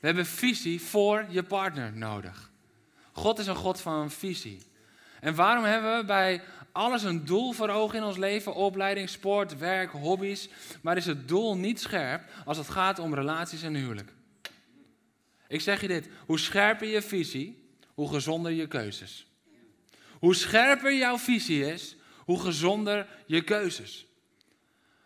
[0.00, 2.50] We hebben visie voor je partner nodig.
[3.12, 4.62] God is een God van visie.
[5.20, 6.42] En waarom hebben we bij
[6.72, 8.54] alles een doel voor ogen in ons leven?
[8.54, 10.48] Opleiding, sport, werk, hobby's.
[10.80, 14.12] Maar is het doel niet scherp als het gaat om relaties en huwelijk?
[15.54, 19.26] Ik zeg je dit: hoe scherper je visie, hoe gezonder je keuzes.
[20.18, 24.06] Hoe scherper jouw visie is, hoe gezonder je keuzes.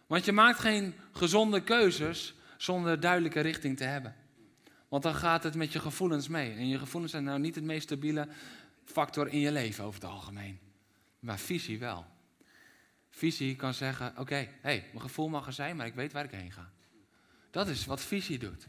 [0.06, 4.16] Want je maakt geen gezonde keuzes zonder duidelijke richting te hebben.
[4.88, 6.52] Want dan gaat het met je gevoelens mee.
[6.52, 8.28] En je gevoelens zijn nou niet het meest stabiele
[8.84, 10.58] factor in je leven over het algemeen.
[11.18, 12.06] Maar visie wel.
[13.10, 16.30] Visie kan zeggen: Oké, hey, mijn gevoel mag er zijn, maar ik weet waar ik
[16.30, 16.70] heen ga.
[17.50, 18.68] Dat is wat visie doet.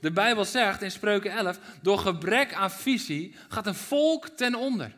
[0.00, 4.94] De Bijbel zegt in Spreuken 11: Door gebrek aan visie gaat een volk ten onder.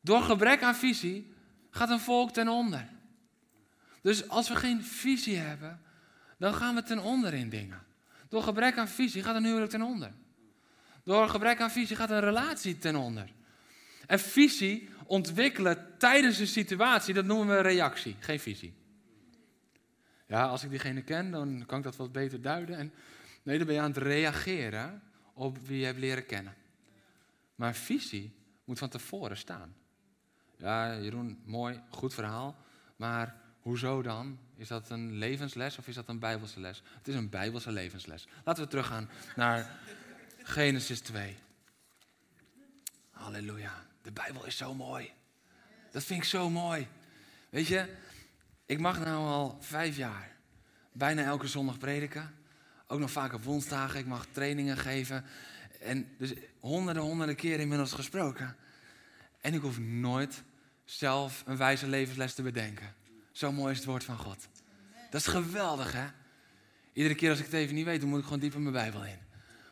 [0.00, 1.34] Door gebrek aan visie
[1.70, 2.88] gaat een volk ten onder.
[4.02, 5.80] Dus als we geen visie hebben,
[6.38, 7.82] dan gaan we ten onder in dingen.
[8.28, 10.12] Door gebrek aan visie gaat een huwelijk ten onder.
[11.04, 13.32] Door gebrek aan visie gaat een relatie ten onder.
[14.06, 18.74] En visie ontwikkelen tijdens een situatie, dat noemen we reactie, geen visie.
[20.26, 22.76] Ja, als ik diegene ken, dan kan ik dat wat beter duiden.
[22.76, 22.92] En
[23.42, 25.02] nee, dan ben je aan het reageren
[25.32, 26.54] op wie je hebt leren kennen.
[27.54, 29.74] Maar visie moet van tevoren staan.
[30.56, 32.56] Ja, Jeroen, mooi, goed verhaal.
[32.96, 34.38] Maar hoezo dan?
[34.56, 36.82] Is dat een levensles of is dat een bijbelse les?
[36.98, 38.26] Het is een bijbelse levensles.
[38.44, 39.78] Laten we teruggaan naar
[40.42, 41.36] Genesis 2.
[43.10, 43.86] Halleluja.
[44.02, 45.12] De Bijbel is zo mooi.
[45.90, 46.88] Dat vind ik zo mooi.
[47.50, 47.94] Weet je,
[48.66, 50.34] ik mag nou al vijf jaar
[50.94, 52.34] bijna elke zondag prediken.
[52.86, 54.00] Ook nog vaak op woensdagen.
[54.00, 55.24] Ik mag trainingen geven.
[55.80, 58.56] En dus honderden, honderden keren inmiddels gesproken.
[59.40, 60.42] En ik hoef nooit
[60.84, 62.94] zelf een wijze levensles te bedenken.
[63.32, 64.48] Zo mooi is het woord van God.
[65.10, 66.06] Dat is geweldig, hè?
[66.92, 68.74] Iedere keer als ik het even niet weet, dan moet ik gewoon diep in mijn
[68.74, 69.18] Bijbel in.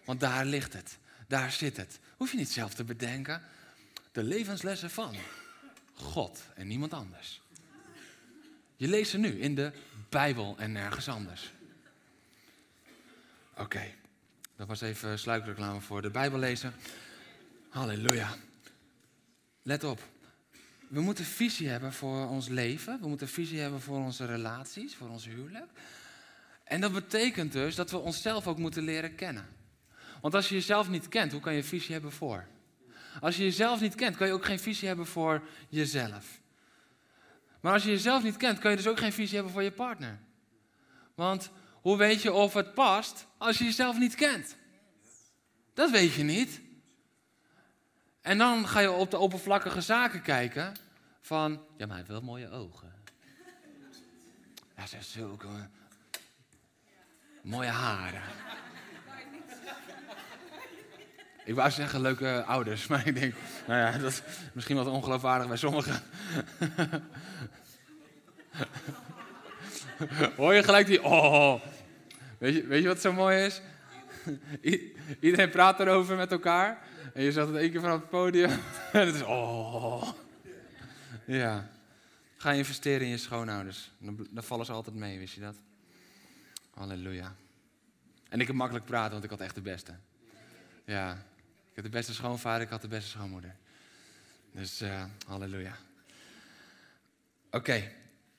[0.05, 0.99] Want daar ligt het.
[1.29, 1.99] Daar zit het.
[2.17, 3.43] Hoef je niet zelf te bedenken.
[4.13, 5.15] De levenslessen van
[5.95, 7.42] God en niemand anders.
[8.83, 9.73] Je leest ze nu in de
[10.09, 11.53] Bijbel en nergens anders.
[13.57, 13.83] Oké,
[14.57, 16.75] dat was even sluikreclame voor de Bijbel lezen.
[17.69, 18.35] Halleluja.
[19.63, 20.01] Let op.
[20.89, 23.01] We moeten visie hebben voor ons leven.
[23.01, 25.71] We moeten visie hebben voor onze relaties, voor ons huwelijk.
[26.65, 29.47] En dat betekent dus dat we onszelf ook moeten leren kennen.
[30.21, 32.47] Want als je jezelf niet kent, hoe kan je visie hebben voor?
[33.21, 36.41] Als je jezelf niet kent, kan je ook geen visie hebben voor jezelf.
[37.63, 39.73] Maar als je jezelf niet kent, kan je dus ook geen visie hebben voor je
[39.73, 40.19] partner.
[41.15, 44.57] Want hoe weet je of het past als je jezelf niet kent?
[45.75, 46.61] Dat weet je niet.
[48.21, 50.75] En dan ga je op de oppervlakkige zaken kijken
[51.21, 52.93] van, ja, maar hij heeft wel mooie ogen.
[54.77, 55.69] Ja, ze heeft zulke
[57.43, 58.23] mooie haren.
[61.45, 63.35] Ik wou zeggen leuke ouders, maar ik denk,
[63.67, 64.23] nou ja, dat is
[64.53, 66.03] misschien wat ongeloofwaardig bij sommigen.
[70.37, 71.61] Hoor je gelijk die, oh.
[72.39, 73.61] Weet je, weet je wat zo mooi is?
[75.21, 76.83] Iedereen praat erover met elkaar.
[77.15, 78.51] En je zat het één keer vanaf het podium.
[78.93, 80.09] En het is, oh.
[81.25, 81.71] Ja.
[82.37, 83.91] Ga investeren in je schoonouders.
[83.99, 85.57] Dan, dan vallen ze altijd mee, wist je dat?
[86.75, 87.35] Halleluja.
[88.29, 89.93] En ik heb makkelijk praten, want ik had echt de beste.
[90.85, 91.23] Ja.
[91.73, 93.57] Ik heb de beste schoonvader, ik had de beste schoonmoeder.
[94.51, 95.77] Dus uh, halleluja.
[97.51, 97.93] Oké,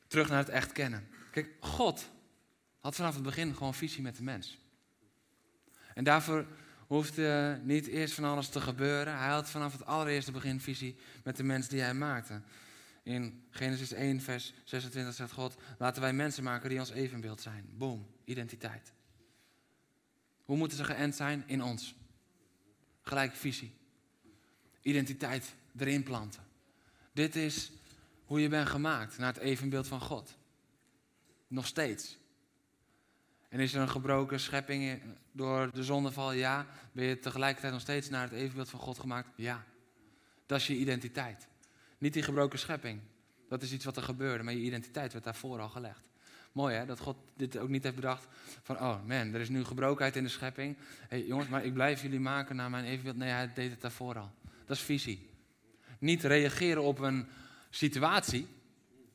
[0.08, 1.08] terug naar het echt kennen.
[1.32, 2.10] Kijk, God
[2.80, 4.58] had vanaf het begin gewoon visie met de mens.
[5.94, 6.46] En daarvoor
[6.88, 9.18] hoefde niet eerst van alles te gebeuren.
[9.18, 12.42] Hij had vanaf het allereerste begin visie met de mens die hij maakte.
[13.04, 17.70] In Genesis 1, vers 26 zegt God: Laten wij mensen maken die ons evenbeeld zijn.
[17.72, 18.94] Boom, identiteit.
[20.44, 21.44] Hoe moeten ze geënt zijn?
[21.46, 21.96] In ons.
[23.04, 23.74] Gelijk visie.
[24.82, 26.44] Identiteit erin planten.
[27.12, 27.72] Dit is
[28.26, 30.36] hoe je bent gemaakt naar het evenbeeld van God.
[31.48, 32.18] Nog steeds.
[33.50, 35.02] En is er een gebroken schepping
[35.32, 36.32] door de zondeval?
[36.32, 36.68] Ja.
[36.92, 39.30] Ben je tegelijkertijd nog steeds naar het evenbeeld van God gemaakt?
[39.36, 39.64] Ja.
[40.46, 41.48] Dat is je identiteit.
[41.98, 43.02] Niet die gebroken schepping.
[43.50, 46.13] Dat is iets wat er gebeurde, maar je identiteit werd daarvoor al gelegd.
[46.54, 48.28] Mooi hè, dat God dit ook niet heeft bedacht
[48.62, 50.78] van, oh man, er is nu gebrokenheid in de schepping.
[51.08, 53.16] hey, jongens, maar ik blijf jullie maken naar mijn evenbeeld.
[53.16, 54.32] Nee, hij deed het daarvoor al.
[54.66, 55.30] Dat is visie.
[56.00, 57.28] niet reageren op een
[57.70, 58.48] situatie,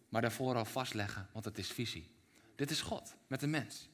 [0.08, 2.08] maar daarvoor al vastleggen, want het is visie.
[2.56, 3.88] Dit is God met de mens.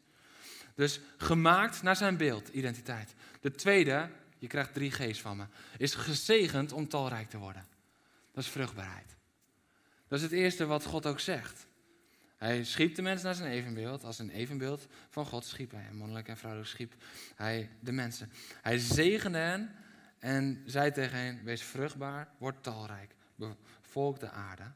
[0.74, 3.14] Dus gemaakt naar zijn beeld, identiteit.
[3.40, 5.44] De tweede, je krijgt drie G's van me,
[5.78, 7.66] is gezegend om talrijk te worden.
[8.32, 9.16] Dat is vruchtbaarheid.
[10.08, 11.66] Dat is het eerste wat God ook zegt.
[12.36, 14.04] Hij schiep de mens naar zijn evenbeeld.
[14.04, 15.92] Als een evenbeeld van God schiep hij.
[15.92, 16.94] Mannelijk en vrouwelijk schiep
[17.34, 18.32] hij de mensen.
[18.62, 19.74] Hij zegende hen
[20.18, 24.72] en zei tegen hen: Wees vruchtbaar, word talrijk, bevolk de aarde.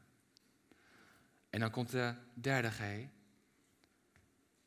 [1.51, 2.81] En dan komt de derde G: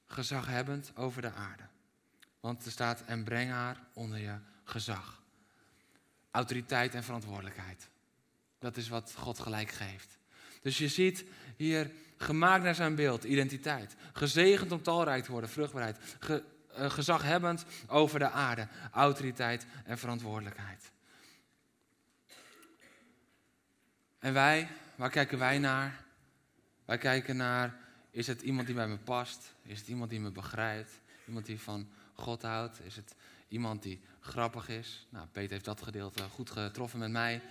[0.08, 1.64] gezaghebbend over de aarde.
[2.40, 5.24] Want er staat: En breng haar onder je gezag.
[6.32, 7.90] Autoriteit en verantwoordelijkheid.
[8.60, 10.18] Dat is wat God gelijk geeft.
[10.62, 11.26] Dus je ziet
[11.58, 11.92] hier
[12.22, 13.96] gemaakt naar zijn beeld, identiteit.
[14.14, 15.98] Gezegend om talrijk te worden, vruchtbaarheid.
[16.20, 16.44] Ge,
[16.80, 20.92] uh, gezaghebbend over de aarde, autoriteit en verantwoordelijkheid.
[24.20, 26.04] En wij, waar kijken wij naar?
[26.86, 27.78] Wij kijken naar,
[28.12, 29.54] is het iemand die bij me past?
[29.64, 30.92] Is het iemand die me begrijpt?
[31.28, 32.80] Iemand die van God houdt?
[32.84, 33.16] Is het
[33.48, 35.08] iemand die grappig is?
[35.10, 37.42] Nou, Peter heeft dat gedeelte goed getroffen met mij.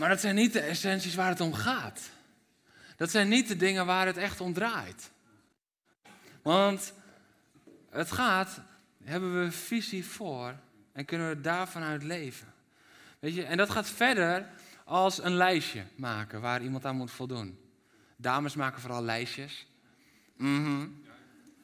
[0.00, 2.10] Maar dat zijn niet de essenties waar het om gaat.
[2.96, 5.10] Dat zijn niet de dingen waar het echt om draait.
[6.42, 6.92] Want
[7.90, 8.60] het gaat,
[9.04, 10.54] hebben we visie voor
[10.92, 12.54] en kunnen we daarvan uit leven.
[13.18, 14.46] Weet je, en dat gaat verder
[14.84, 17.58] als een lijstje maken waar iemand aan moet voldoen.
[18.16, 19.66] Dames maken vooral lijstjes.
[20.36, 21.02] Mm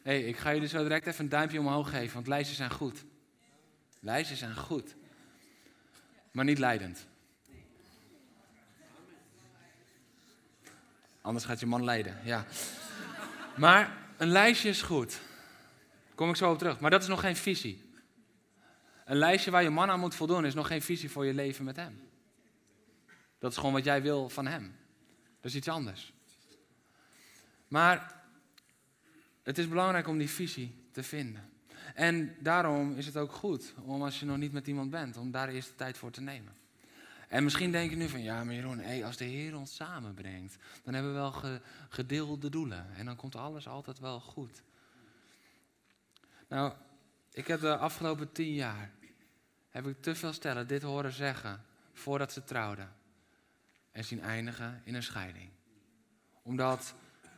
[0.02, 3.04] hey, ik ga jullie zo direct even een duimpje omhoog geven, want lijstjes zijn goed.
[4.00, 4.94] Lijstjes zijn goed.
[6.32, 7.06] Maar niet leidend.
[11.26, 12.44] Anders gaat je man leiden, ja.
[13.56, 15.20] Maar een lijstje is goed.
[16.14, 16.80] kom ik zo op terug.
[16.80, 17.90] Maar dat is nog geen visie.
[19.04, 21.64] Een lijstje waar je man aan moet voldoen is nog geen visie voor je leven
[21.64, 22.00] met hem.
[23.38, 24.76] Dat is gewoon wat jij wil van hem.
[25.40, 26.12] Dat is iets anders.
[27.68, 28.22] Maar
[29.42, 31.50] het is belangrijk om die visie te vinden.
[31.94, 35.30] En daarom is het ook goed om als je nog niet met iemand bent, om
[35.30, 36.56] daar eerst de tijd voor te nemen.
[37.28, 40.94] En misschien denk je nu van, ja maar Jeroen, als de Heer ons samenbrengt, dan
[40.94, 42.94] hebben we wel gedeelde doelen.
[42.96, 44.62] En dan komt alles altijd wel goed.
[46.48, 46.72] Nou,
[47.32, 48.90] ik heb de afgelopen tien jaar,
[49.68, 52.92] heb ik te veel stellen dit horen zeggen, voordat ze trouwden.
[53.90, 55.50] En zien eindigen in een scheiding.
[56.42, 56.94] Omdat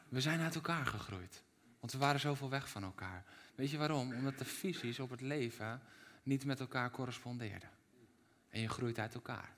[0.08, 1.42] we zijn uit elkaar gegroeid.
[1.80, 3.24] Want we waren zoveel weg van elkaar.
[3.54, 4.14] Weet je waarom?
[4.14, 5.80] Omdat de visies op het leven
[6.22, 7.70] niet met elkaar correspondeerden.
[8.50, 9.56] En je groeit uit elkaar.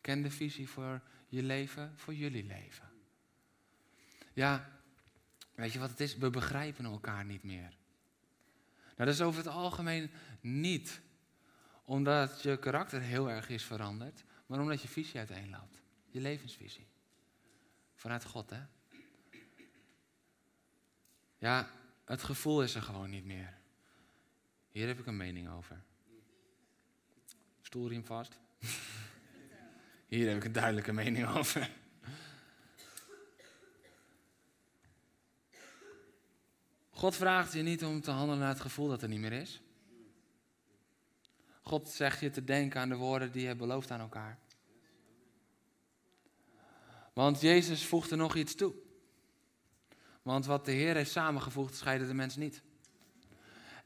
[0.00, 2.90] Ken de visie voor je leven, voor jullie leven.
[4.32, 4.80] Ja,
[5.54, 6.16] weet je wat het is?
[6.16, 7.76] We begrijpen elkaar niet meer.
[8.80, 11.00] Nou, dat is over het algemeen niet
[11.84, 15.82] omdat je karakter heel erg is veranderd, maar omdat je visie uiteenloopt.
[16.10, 16.86] Je levensvisie.
[17.94, 18.60] Vanuit God, hè?
[21.38, 21.70] Ja,
[22.04, 23.58] het gevoel is er gewoon niet meer.
[24.70, 25.82] Hier heb ik een mening over.
[27.60, 28.38] Stoelriem vast.
[30.10, 31.70] Hier heb ik een duidelijke mening over.
[36.90, 39.62] God vraagt je niet om te handelen naar het gevoel dat er niet meer is.
[41.62, 44.38] God zegt je te denken aan de woorden die je belooft aan elkaar.
[47.12, 48.74] Want Jezus voegt er nog iets toe.
[50.22, 52.62] Want wat de Heer heeft samengevoegd, scheiden de mens niet.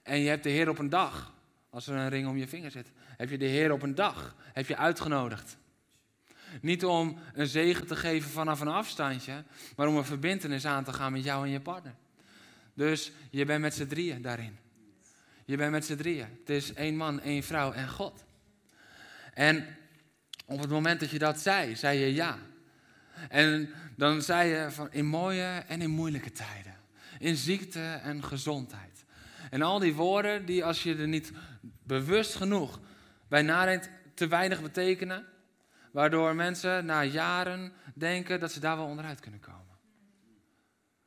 [0.02, 1.34] En je hebt de Heer op een dag,
[1.70, 4.36] als er een ring om je vinger zit, heb je de Heer op een dag,
[4.52, 5.62] heb je uitgenodigd.
[6.60, 9.44] Niet om een zegen te geven vanaf een afstandje,
[9.76, 11.94] maar om een verbindenis aan te gaan met jou en je partner.
[12.74, 14.56] Dus je bent met z'n drieën daarin.
[15.44, 16.28] Je bent met z'n drieën.
[16.40, 18.24] Het is één man, één vrouw en God.
[19.34, 19.66] En
[20.46, 22.38] op het moment dat je dat zei, zei je ja.
[23.28, 26.76] En dan zei je van in mooie en in moeilijke tijden.
[27.18, 29.04] In ziekte en gezondheid.
[29.50, 31.32] En al die woorden die als je er niet
[31.82, 32.80] bewust genoeg
[33.28, 35.24] bij nadenkt te weinig betekenen.
[35.94, 39.78] Waardoor mensen na jaren denken dat ze daar wel onderuit kunnen komen.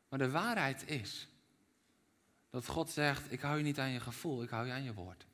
[0.10, 1.28] Maar de waarheid is
[2.50, 4.94] dat God zegt, ik hou je niet aan je gevoel, ik hou je aan je
[4.94, 5.26] woord.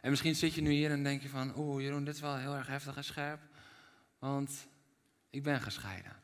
[0.00, 2.36] En misschien zit je nu hier en denk je van, oeh Jeroen, dit is wel
[2.36, 3.40] heel erg heftig en scherp,
[4.18, 4.66] want
[5.30, 6.22] ik ben gescheiden.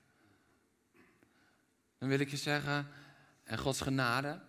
[1.98, 2.88] Dan wil ik je zeggen,
[3.44, 4.40] en Gods genade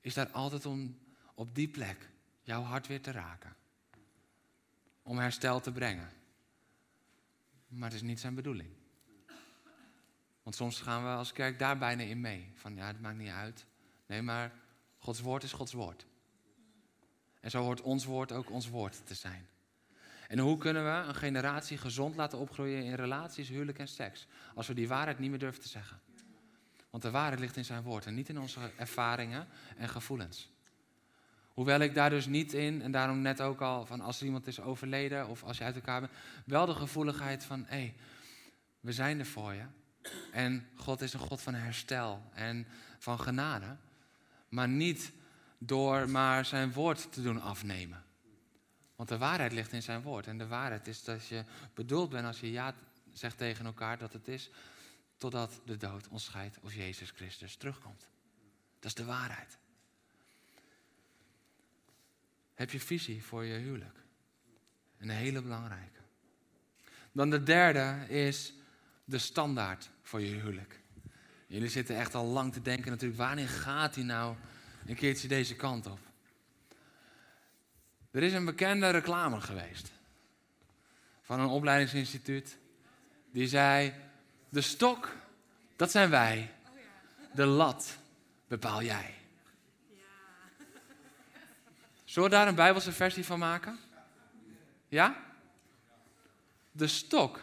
[0.00, 0.98] is daar altijd om
[1.34, 2.10] op die plek
[2.42, 3.58] jouw hart weer te raken
[5.02, 6.10] om herstel te brengen.
[7.68, 8.70] Maar het is niet zijn bedoeling.
[10.42, 12.52] Want soms gaan we als kerk daar bijna in mee.
[12.54, 13.64] Van ja, het maakt niet uit.
[14.06, 14.52] Nee, maar
[14.98, 16.06] Gods woord is Gods woord.
[17.40, 19.48] En zo hoort ons woord ook ons woord te zijn.
[20.28, 24.26] En hoe kunnen we een generatie gezond laten opgroeien in relaties, huwelijk en seks?
[24.54, 26.00] Als we die waarheid niet meer durven te zeggen.
[26.90, 30.50] Want de waarheid ligt in zijn woord en niet in onze ervaringen en gevoelens.
[31.54, 34.60] Hoewel ik daar dus niet in, en daarom net ook al van als iemand is
[34.60, 36.12] overleden of als je uit elkaar bent,
[36.44, 37.94] wel de gevoeligheid van hé, hey,
[38.80, 39.64] we zijn er voor je.
[40.32, 42.66] En God is een God van herstel en
[42.98, 43.76] van genade.
[44.48, 45.12] Maar niet
[45.58, 48.04] door maar zijn woord te doen afnemen.
[48.96, 50.26] Want de waarheid ligt in zijn woord.
[50.26, 51.44] En de waarheid is dat je
[51.74, 52.74] bedoeld bent als je ja
[53.12, 54.50] zegt tegen elkaar dat het is
[55.16, 58.08] totdat de dood ons scheidt of Jezus Christus terugkomt.
[58.78, 59.58] Dat is de waarheid.
[62.60, 63.98] Heb je visie voor je huwelijk?
[64.98, 66.00] Een hele belangrijke.
[67.12, 68.52] Dan de derde is
[69.04, 70.80] de standaard voor je huwelijk.
[71.46, 74.36] Jullie zitten echt al lang te denken natuurlijk, wanneer gaat hij nou
[74.86, 75.98] een keertje deze kant op?
[78.10, 79.92] Er is een bekende reclame geweest
[81.22, 82.58] van een opleidingsinstituut.
[83.32, 83.94] Die zei,
[84.48, 85.16] de stok,
[85.76, 86.52] dat zijn wij.
[87.34, 87.98] De lat
[88.48, 89.19] bepaal jij.
[92.10, 93.78] Zullen we daar een Bijbelse versie van maken?
[94.88, 95.24] Ja?
[96.72, 97.40] De stok,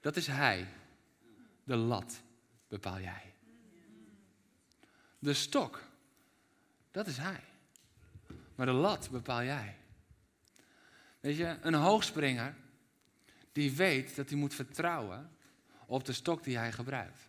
[0.00, 0.66] dat is hij.
[1.64, 2.20] De lat
[2.68, 3.34] bepaal jij.
[5.18, 5.82] De stok,
[6.90, 7.40] dat is hij.
[8.54, 9.76] Maar de lat bepaal jij.
[11.20, 12.54] Weet je, een hoogspringer,
[13.52, 15.30] die weet dat hij moet vertrouwen
[15.86, 17.20] op de stok die hij gebruikt.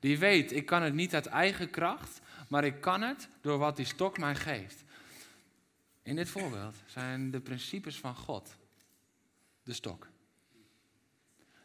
[0.00, 3.76] Die weet, ik kan het niet uit eigen kracht, maar ik kan het door wat
[3.76, 4.84] die stok mij geeft.
[6.02, 8.56] In dit voorbeeld zijn de principes van God
[9.62, 10.08] de stok.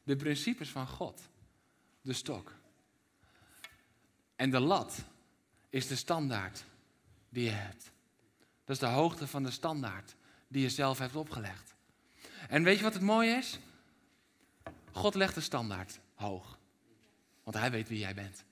[0.04, 1.30] De principes van God
[2.02, 2.54] de stok.
[4.36, 5.04] En de lat
[5.70, 6.64] is de standaard
[7.30, 7.92] die je hebt.
[8.64, 10.16] Dat is de hoogte van de standaard
[10.48, 11.76] die je zelf hebt opgelegd.
[12.50, 13.60] En weet je wat het mooie is?
[14.92, 16.60] God legt de standaard hoog.
[17.44, 18.46] Want hij weet wie jij bent.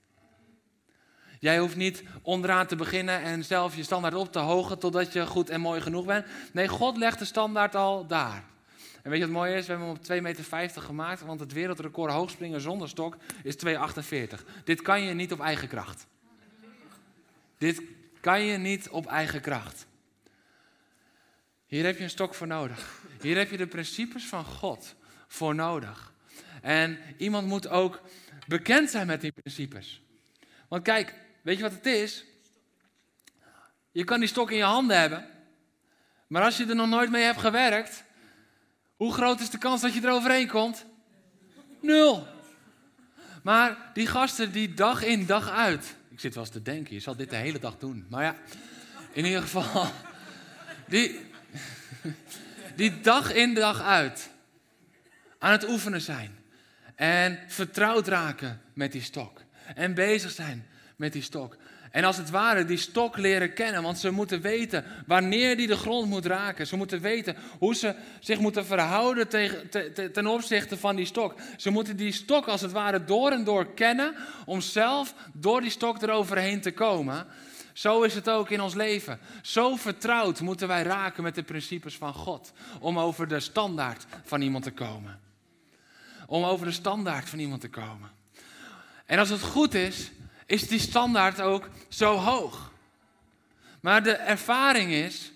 [1.46, 5.26] Jij hoeft niet onderaan te beginnen en zelf je standaard op te hogen totdat je
[5.26, 6.26] goed en mooi genoeg bent.
[6.52, 8.44] Nee, God legt de standaard al daar.
[9.02, 9.66] En weet je wat mooi is?
[9.66, 13.74] We hebben hem op 2,50 meter gemaakt, want het wereldrecord hoogspringen zonder stok is 2,48.
[14.64, 16.08] Dit kan je niet op eigen kracht.
[17.58, 17.82] Dit
[18.20, 19.86] kan je niet op eigen kracht.
[21.66, 23.02] Hier heb je een stok voor nodig.
[23.22, 24.96] Hier heb je de principes van God
[25.28, 26.14] voor nodig.
[26.62, 28.02] En iemand moet ook
[28.48, 30.02] bekend zijn met die principes.
[30.68, 32.24] Want kijk, weet je wat het is?
[33.92, 35.26] Je kan die stok in je handen hebben.
[36.28, 38.04] Maar als je er nog nooit mee hebt gewerkt,
[38.96, 40.86] hoe groot is de kans dat je er overheen komt?
[41.82, 42.28] Nul.
[43.44, 45.96] Maar die gasten die dag in dag uit.
[46.10, 48.06] Ik zit wel eens te denken, je zal dit de hele dag doen.
[48.10, 48.36] Maar ja,
[49.12, 49.92] in ieder geval.
[50.88, 51.20] Die,
[52.76, 54.30] die dag in dag uit
[55.40, 56.38] aan het oefenen zijn.
[56.96, 59.42] En vertrouwd raken met die stok.
[59.76, 61.58] En bezig zijn met die stok.
[61.92, 65.78] En als het ware die stok leren kennen, want ze moeten weten wanneer die de
[65.78, 66.68] grond moet raken.
[66.68, 69.70] Ze moeten weten hoe ze zich moeten verhouden tegen,
[70.14, 71.36] ten opzichte van die stok.
[71.58, 74.16] Ze moeten die stok als het ware door en door kennen
[74.46, 77.28] om zelf door die stok eroverheen te komen.
[77.74, 79.20] Zo is het ook in ons leven.
[79.42, 84.42] Zo vertrouwd moeten wij raken met de principes van God om over de standaard van
[84.42, 85.20] iemand te komen.
[86.28, 88.10] Om over de standaard van iemand te komen.
[89.06, 90.12] En als het goed is,
[90.46, 92.72] is die standaard ook zo hoog.
[93.82, 95.32] Maar de ervaring is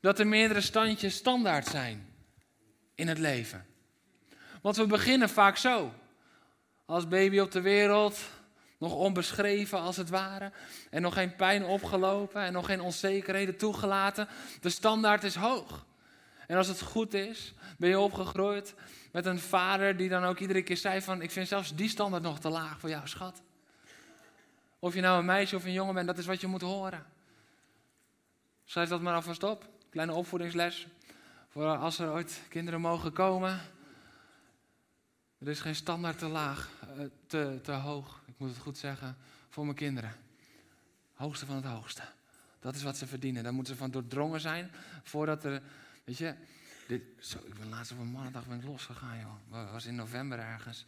[0.00, 2.14] dat er meerdere standjes standaard zijn
[2.94, 3.66] in het leven.
[4.62, 5.92] Want we beginnen vaak zo.
[6.84, 8.18] Als baby op de wereld,
[8.78, 10.52] nog onbeschreven als het ware.
[10.90, 14.28] En nog geen pijn opgelopen en nog geen onzekerheden toegelaten.
[14.60, 15.86] De standaard is hoog.
[16.46, 18.74] En als het goed is, ben je opgegroeid
[19.12, 21.22] met een vader die dan ook iedere keer zei van...
[21.22, 23.42] ik vind zelfs die standaard nog te laag voor jou, schat.
[24.86, 27.06] Of je nou een meisje of een jongen bent, dat is wat je moet horen.
[28.64, 29.68] Schrijf dat maar alvast op.
[29.90, 30.86] Kleine opvoedingsles.
[31.48, 33.60] Voor als er ooit kinderen mogen komen.
[35.38, 39.16] Er is geen standaard te laag, eh, te, te hoog, ik moet het goed zeggen,
[39.48, 40.12] voor mijn kinderen.
[41.14, 42.02] Hoogste van het hoogste.
[42.60, 43.42] Dat is wat ze verdienen.
[43.42, 44.70] Daar moeten ze van doordrongen zijn
[45.02, 45.62] voordat er,
[46.04, 46.34] weet je,
[46.88, 49.72] dit, zo, ik ben laatst op een mannendag ben ik losgegaan, joh.
[49.72, 50.84] Was in november ergens.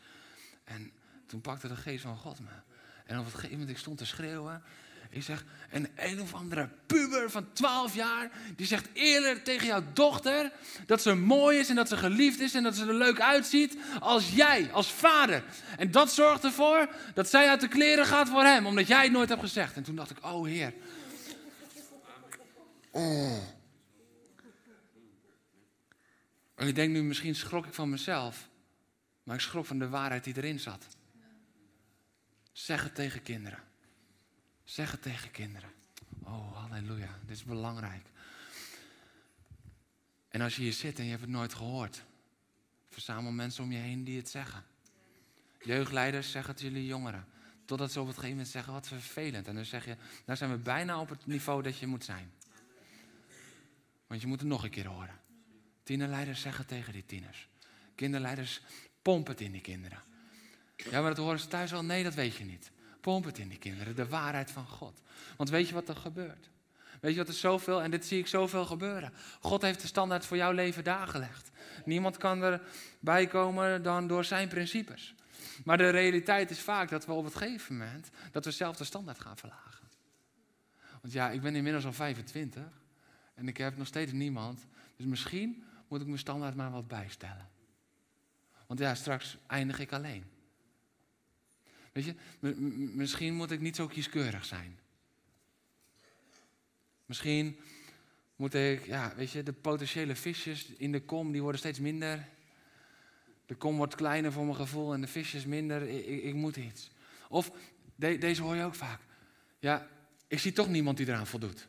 [0.64, 0.92] En
[1.26, 2.76] toen pakte de geest van God me.
[3.08, 4.62] En op een gegeven moment, ik stond te schreeuwen.
[5.10, 9.82] Ik zeg, een een of andere puber van 12 jaar, die zegt eerlijk tegen jouw
[9.92, 10.52] dochter
[10.86, 13.76] dat ze mooi is en dat ze geliefd is en dat ze er leuk uitziet
[14.00, 15.44] als jij, als vader.
[15.76, 19.12] En dat zorgt ervoor dat zij uit de kleren gaat voor hem, omdat jij het
[19.12, 19.76] nooit hebt gezegd.
[19.76, 20.74] En toen dacht ik, oh heer.
[22.90, 23.38] Oh.
[26.54, 28.48] En ik denk nu, misschien schrok ik van mezelf.
[29.22, 30.97] Maar ik schrok van de waarheid die erin zat.
[32.58, 33.58] Zeg het tegen kinderen.
[34.64, 35.70] Zeg het tegen kinderen.
[36.22, 37.18] Oh, halleluja.
[37.26, 38.06] Dit is belangrijk.
[40.28, 42.04] En als je hier zit en je hebt het nooit gehoord,
[42.88, 44.64] verzamel mensen om je heen die het zeggen.
[45.60, 47.26] Jeugdleiders, zeg het jullie jongeren.
[47.64, 49.46] Totdat ze op het gegeven moment zeggen, wat vervelend.
[49.46, 52.32] En dan zeg je, daar zijn we bijna op het niveau dat je moet zijn.
[54.06, 55.20] Want je moet het nog een keer horen.
[55.82, 57.48] Tienerleiders zeggen tegen die tieners.
[57.94, 58.60] Kinderleiders,
[59.02, 60.07] pomp het in die kinderen.
[60.90, 61.84] Ja, maar dat horen ze thuis al.
[61.84, 62.70] Nee, dat weet je niet.
[63.00, 65.02] Pomp het in die kinderen, de waarheid van God.
[65.36, 66.50] Want weet je wat er gebeurt?
[67.00, 69.12] Weet je wat er zoveel, en dit zie ik zoveel gebeuren.
[69.40, 71.50] God heeft de standaard voor jouw leven daar gelegd.
[71.84, 75.14] Niemand kan erbij komen dan door zijn principes.
[75.64, 78.84] Maar de realiteit is vaak dat we op het gegeven moment, dat we zelf de
[78.84, 79.88] standaard gaan verlagen.
[81.00, 82.62] Want ja, ik ben inmiddels al 25
[83.34, 84.66] en ik heb nog steeds niemand.
[84.96, 87.48] Dus misschien moet ik mijn standaard maar wat bijstellen.
[88.66, 90.24] Want ja, straks eindig ik alleen.
[91.98, 92.54] Weet je,
[92.94, 94.78] misschien moet ik niet zo kieskeurig zijn.
[97.06, 97.58] Misschien
[98.36, 102.28] moet ik, ja, weet je, de potentiële visjes in de kom, die worden steeds minder.
[103.46, 105.82] De kom wordt kleiner voor mijn gevoel en de visjes minder.
[105.82, 106.90] Ik, ik, moet iets.
[107.28, 107.50] Of,
[107.96, 109.00] deze hoor je ook vaak.
[109.58, 109.88] Ja,
[110.26, 111.68] ik zie toch niemand die eraan voldoet.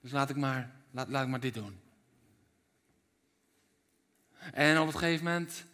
[0.00, 1.80] Dus laat ik maar, laat, laat ik maar dit doen.
[4.52, 5.64] En op het gegeven moment,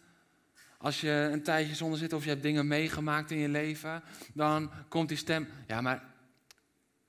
[0.77, 4.03] als je een tijdje zonder zit of je hebt dingen meegemaakt in je leven,
[4.33, 6.13] dan komt die stem, ja maar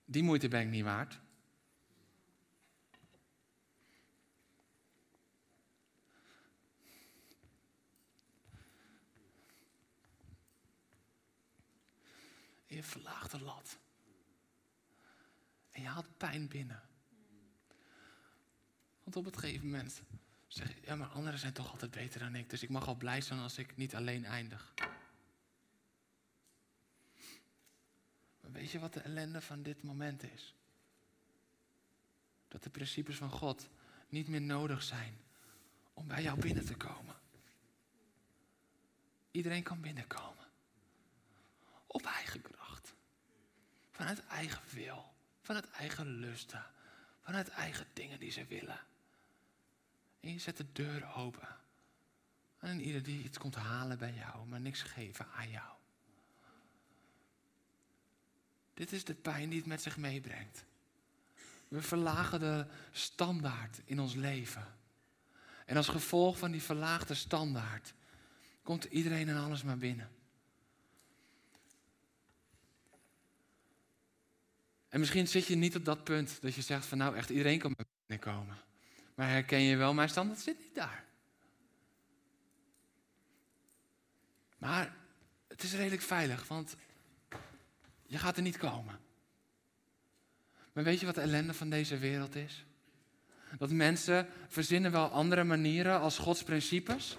[0.05, 1.21] die moeite ben ik niet waard.
[12.67, 13.79] Je verlaagt de lat.
[15.71, 16.83] En je haalt pijn binnen.
[19.03, 20.03] Want op het gegeven moment
[20.47, 22.51] zeg ja, maar anderen zijn toch altijd beter dan ik.
[22.51, 24.73] Dus ik mag al blij zijn als ik niet alleen eindig.
[28.41, 30.55] Maar weet je wat de ellende van dit moment is?
[32.49, 33.69] Dat de principes van God
[34.09, 35.19] niet meer nodig zijn
[35.95, 37.15] om bij jou binnen te komen.
[39.31, 40.47] Iedereen kan binnenkomen.
[41.87, 42.95] Op eigen kracht.
[43.91, 45.15] Vanuit eigen wil.
[45.43, 46.65] Vanuit eigen lusten.
[47.21, 48.81] Vanuit eigen dingen die ze willen.
[50.27, 51.49] En je zet de deur open.
[52.59, 55.77] En ieder die iets komt halen bij jou, maar niks geven aan jou.
[58.75, 60.65] Dit is de pijn die het met zich meebrengt.
[61.69, 64.75] We verlagen de standaard in ons leven.
[65.67, 67.95] En als gevolg van die verlaagde standaard
[68.63, 70.11] komt iedereen en alles maar binnen.
[74.89, 77.59] En misschien zit je niet op dat punt dat je zegt van nou echt iedereen
[77.59, 78.66] kan binnenkomen.
[79.17, 81.05] Maar herken je wel, mijn standaard zit niet daar.
[84.59, 84.97] Maar
[85.49, 86.77] het is redelijk veilig, want
[88.07, 88.99] je gaat er niet komen.
[90.73, 92.65] Maar weet je wat de ellende van deze wereld is?
[93.59, 97.17] Dat mensen verzinnen wel andere manieren als Gods principes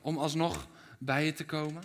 [0.00, 0.68] om alsnog
[0.98, 1.82] bij je te komen.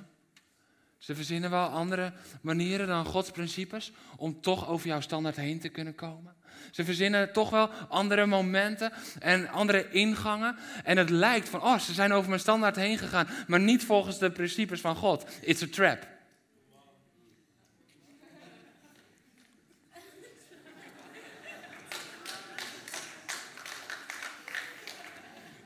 [0.98, 5.70] Ze verzinnen wel andere manieren dan Gods principes om toch over jouw standaard heen te
[5.70, 6.36] kunnen komen.
[6.72, 10.56] Ze verzinnen toch wel andere momenten en andere ingangen.
[10.84, 14.20] En het lijkt van, oh, ze zijn over mijn standaard heen gegaan, maar niet volgens
[14.20, 15.26] de principes van God.
[15.42, 16.08] It's a trap.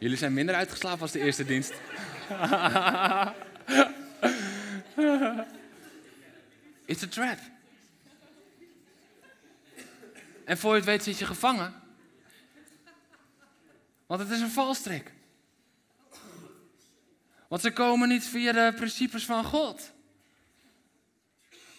[0.01, 1.73] Jullie zijn minder uitgeslapen als de eerste dienst.
[6.85, 7.37] It's a trap.
[10.51, 11.73] En voor je het weet zit je gevangen.
[14.05, 15.11] Want het is een valstrik.
[17.47, 19.91] Want ze komen niet via de principes van God.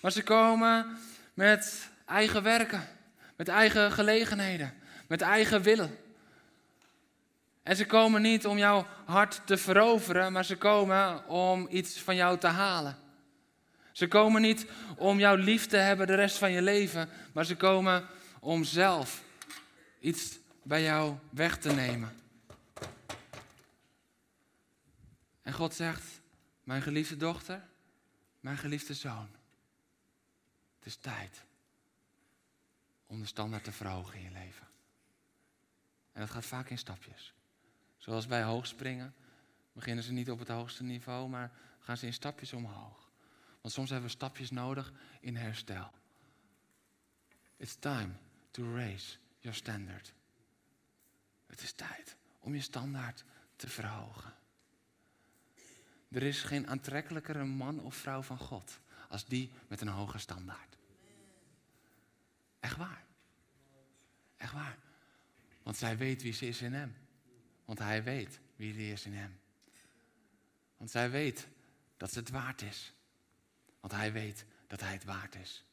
[0.01, 0.99] Maar ze komen
[1.35, 2.89] met eigen werken,
[3.37, 4.75] met eigen gelegenheden,
[5.07, 5.99] met eigen willen.
[7.63, 12.17] En ze komen niet om jouw hart te veroveren, maar ze komen om iets van
[12.17, 12.97] jou te halen.
[13.93, 14.67] Ze komen niet
[14.97, 18.09] om jou lief te hebben de rest van je leven, maar ze komen
[18.45, 19.25] om zelf
[20.01, 22.17] iets bij jou weg te nemen.
[25.43, 26.21] En God zegt,
[26.65, 27.69] mijn geliefde dochter,
[28.41, 29.29] mijn geliefde zoon,
[30.77, 31.45] het is tijd
[33.07, 34.67] om de standaard te verhogen in je leven.
[36.13, 37.35] En dat gaat vaak in stapjes.
[37.97, 39.15] Zoals bij hoogspringen
[39.73, 43.11] beginnen ze niet op het hoogste niveau, maar gaan ze in stapjes omhoog.
[43.61, 45.91] Want soms hebben we stapjes nodig in herstel.
[47.57, 48.13] It's time
[48.53, 50.13] to raise your standard.
[51.47, 53.25] Het is tijd om je standaard
[53.57, 54.35] te verhogen.
[56.09, 60.77] Er is geen aantrekkelijkere man of vrouw van God als die met een hoge standaard.
[62.61, 63.05] Echt waar.
[64.37, 64.79] Echt waar.
[65.63, 66.97] Want zij weet wie ze is in hem.
[67.65, 69.41] Want hij weet wie hij is in hem.
[70.77, 71.49] Want zij weet
[71.97, 72.93] dat ze het waard is.
[73.81, 75.65] Want hij weet dat hij het waard is.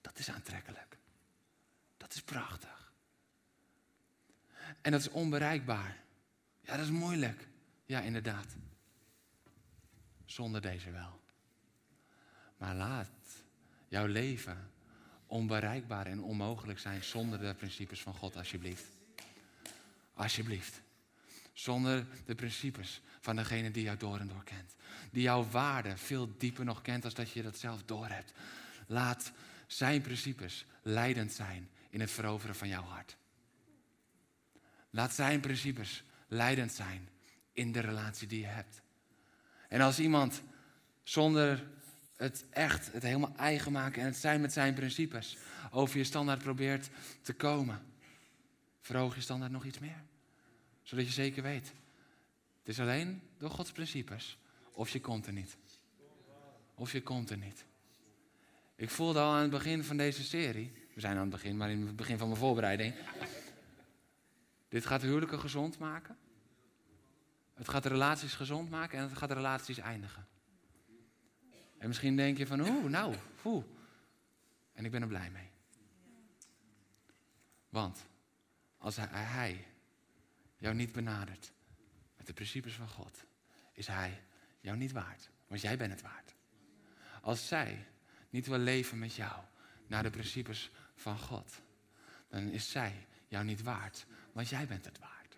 [0.00, 0.95] Dat is aantrekkelijk.
[1.96, 2.92] Dat is prachtig.
[4.80, 5.96] En dat is onbereikbaar.
[6.60, 7.48] Ja, dat is moeilijk.
[7.86, 8.56] Ja, inderdaad.
[10.24, 11.20] Zonder deze wel.
[12.56, 13.08] Maar laat
[13.88, 14.70] jouw leven
[15.26, 18.84] onbereikbaar en onmogelijk zijn zonder de principes van God, alsjeblieft.
[20.14, 20.80] Alsjeblieft.
[21.52, 24.74] Zonder de principes van degene die jou door en door kent.
[25.10, 28.32] Die jouw waarde veel dieper nog kent als dat je dat zelf doorhebt.
[28.86, 29.32] Laat
[29.66, 33.16] zijn principes leidend zijn in het veroveren van jouw hart.
[34.90, 37.08] Laat zijn principes leidend zijn
[37.52, 38.80] in de relatie die je hebt.
[39.68, 40.42] En als iemand
[41.02, 41.68] zonder
[42.16, 45.36] het echt, het helemaal eigen maken en het zijn met zijn principes
[45.70, 46.88] over je standaard probeert
[47.22, 47.82] te komen,
[48.80, 50.02] verhoog je standaard nog iets meer.
[50.82, 51.72] Zodat je zeker weet,
[52.58, 54.38] het is alleen door Gods principes
[54.72, 55.56] of je komt er niet.
[56.74, 57.64] Of je komt er niet.
[58.74, 61.70] Ik voelde al aan het begin van deze serie, we zijn aan het begin, maar
[61.70, 62.94] in het begin van mijn voorbereiding.
[64.68, 66.16] Dit gaat huwelijken gezond maken.
[67.54, 70.26] Het gaat relaties gezond maken en het gaat relaties eindigen.
[71.78, 73.64] En misschien denk je van, oeh, nou, oeh.
[74.72, 75.50] En ik ben er blij mee.
[77.68, 78.06] Want
[78.78, 79.66] als hij
[80.56, 81.52] jou niet benadert
[82.16, 83.24] met de principes van God,
[83.72, 84.22] is hij
[84.60, 85.30] jou niet waard.
[85.46, 86.34] Want jij bent het waard.
[87.20, 87.86] Als zij
[88.30, 89.42] niet wil leven met jou
[89.86, 91.60] naar de principes van God,
[92.28, 94.06] dan is zij jou niet waard.
[94.32, 95.36] Want jij bent het waard.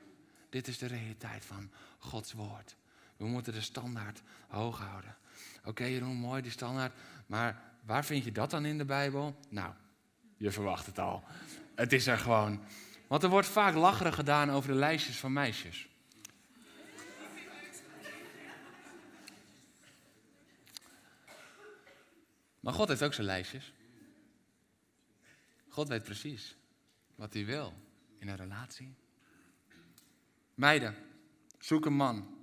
[0.48, 2.76] Dit is de realiteit van Gods woord.
[3.16, 5.16] We moeten de standaard hoog houden.
[5.58, 6.92] Oké, okay, Jeroen, mooi die standaard.
[7.26, 9.38] Maar waar vind je dat dan in de Bijbel?
[9.48, 9.72] Nou,
[10.36, 11.24] je verwacht het al.
[11.74, 12.64] Het is er gewoon.
[13.06, 15.88] Want er wordt vaak lacherig gedaan over de lijstjes van meisjes.
[22.60, 23.72] Maar God heeft ook zijn lijstjes.
[25.68, 26.56] God weet precies
[27.14, 27.74] wat hij wil
[28.18, 28.94] in een relatie.
[30.54, 30.94] Meiden,
[31.58, 32.36] zoek een man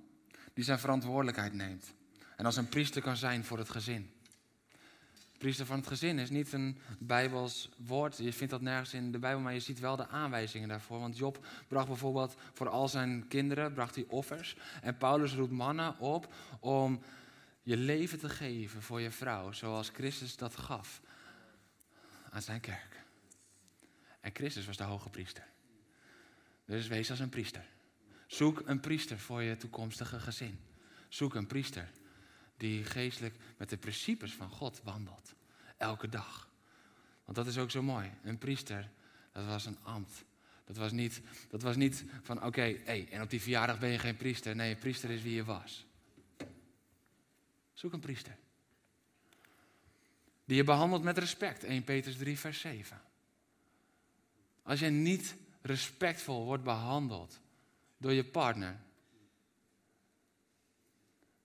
[0.54, 1.94] die zijn verantwoordelijkheid neemt.
[2.36, 4.10] En als een priester kan zijn voor het gezin.
[5.38, 8.16] Priester van het gezin is niet een Bijbels woord.
[8.16, 10.98] Je vindt dat nergens in de Bijbel, maar je ziet wel de aanwijzingen daarvoor.
[10.98, 14.56] Want Job bracht bijvoorbeeld voor al zijn kinderen bracht hij offers.
[14.82, 17.02] En Paulus roept mannen op om
[17.62, 21.00] je leven te geven voor je vrouw, zoals Christus dat gaf
[22.30, 22.95] aan zijn kerk.
[24.26, 25.46] En Christus was de hoge priester.
[26.64, 27.64] Dus wees als een priester.
[28.26, 30.60] Zoek een priester voor je toekomstige gezin.
[31.08, 31.90] Zoek een priester
[32.56, 35.34] die geestelijk met de principes van God wandelt.
[35.76, 36.48] Elke dag.
[37.24, 38.10] Want dat is ook zo mooi.
[38.22, 38.90] Een priester,
[39.32, 40.24] dat was een ambt.
[40.64, 43.98] Dat was niet, dat was niet van oké, hey, en op die verjaardag ben je
[43.98, 44.56] geen priester.
[44.56, 45.86] Nee, een priester is wie je was.
[47.72, 48.36] Zoek een priester.
[50.44, 51.64] Die je behandelt met respect.
[51.64, 53.00] 1 Petrus 3, vers 7.
[54.66, 57.40] Als je niet respectvol wordt behandeld
[57.96, 58.76] door je partner,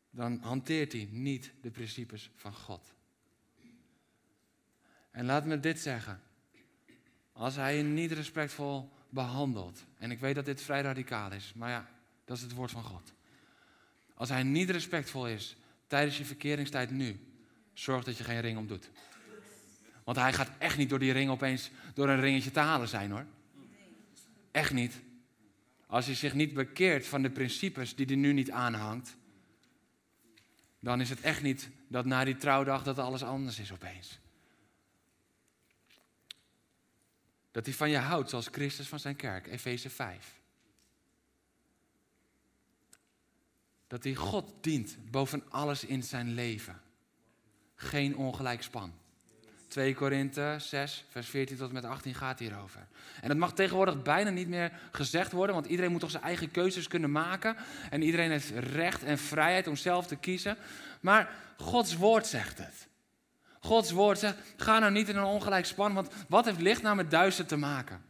[0.10, 2.94] dan hanteert hij niet de principes van God.
[5.12, 6.22] En laat me dit zeggen.
[7.32, 11.70] Als hij je niet respectvol behandelt, en ik weet dat dit vrij radicaal is, maar
[11.70, 11.90] ja,
[12.26, 13.14] dat is het woord van God.
[14.14, 15.56] Als hij niet respectvol is
[15.88, 17.20] tijdens je verkeringstijd nu,
[17.74, 18.90] zorg dat je geen ring om doet.
[20.04, 23.12] Want hij gaat echt niet door die ring opeens door een ringetje te halen zijn
[23.12, 23.26] hoor.
[24.52, 25.02] Echt niet.
[25.88, 29.16] Als hij zich niet bekeert van de principes die hij nu niet aanhangt,
[30.80, 34.20] dan is het echt niet dat na die trouwdag dat alles anders is opeens.
[37.52, 40.40] Dat hij van je houdt zoals Christus van zijn kerk, Efeze 5.
[43.88, 46.82] Dat hij God dient boven alles in zijn leven.
[47.76, 48.94] Geen ongelijk span.
[49.72, 52.88] 2 Korinthe 6, vers 14 tot met 18 gaat hierover.
[53.22, 56.52] En dat mag tegenwoordig bijna niet meer gezegd worden, want iedereen moet toch zijn eigen
[56.52, 57.56] keuzes kunnen maken.
[57.90, 60.58] En iedereen heeft recht en vrijheid om zelf te kiezen.
[61.02, 62.88] Maar Gods woord zegt het.
[63.60, 66.96] Gods woord zegt, ga nou niet in een ongelijk span, want wat heeft licht nou
[66.96, 68.02] met duister te maken?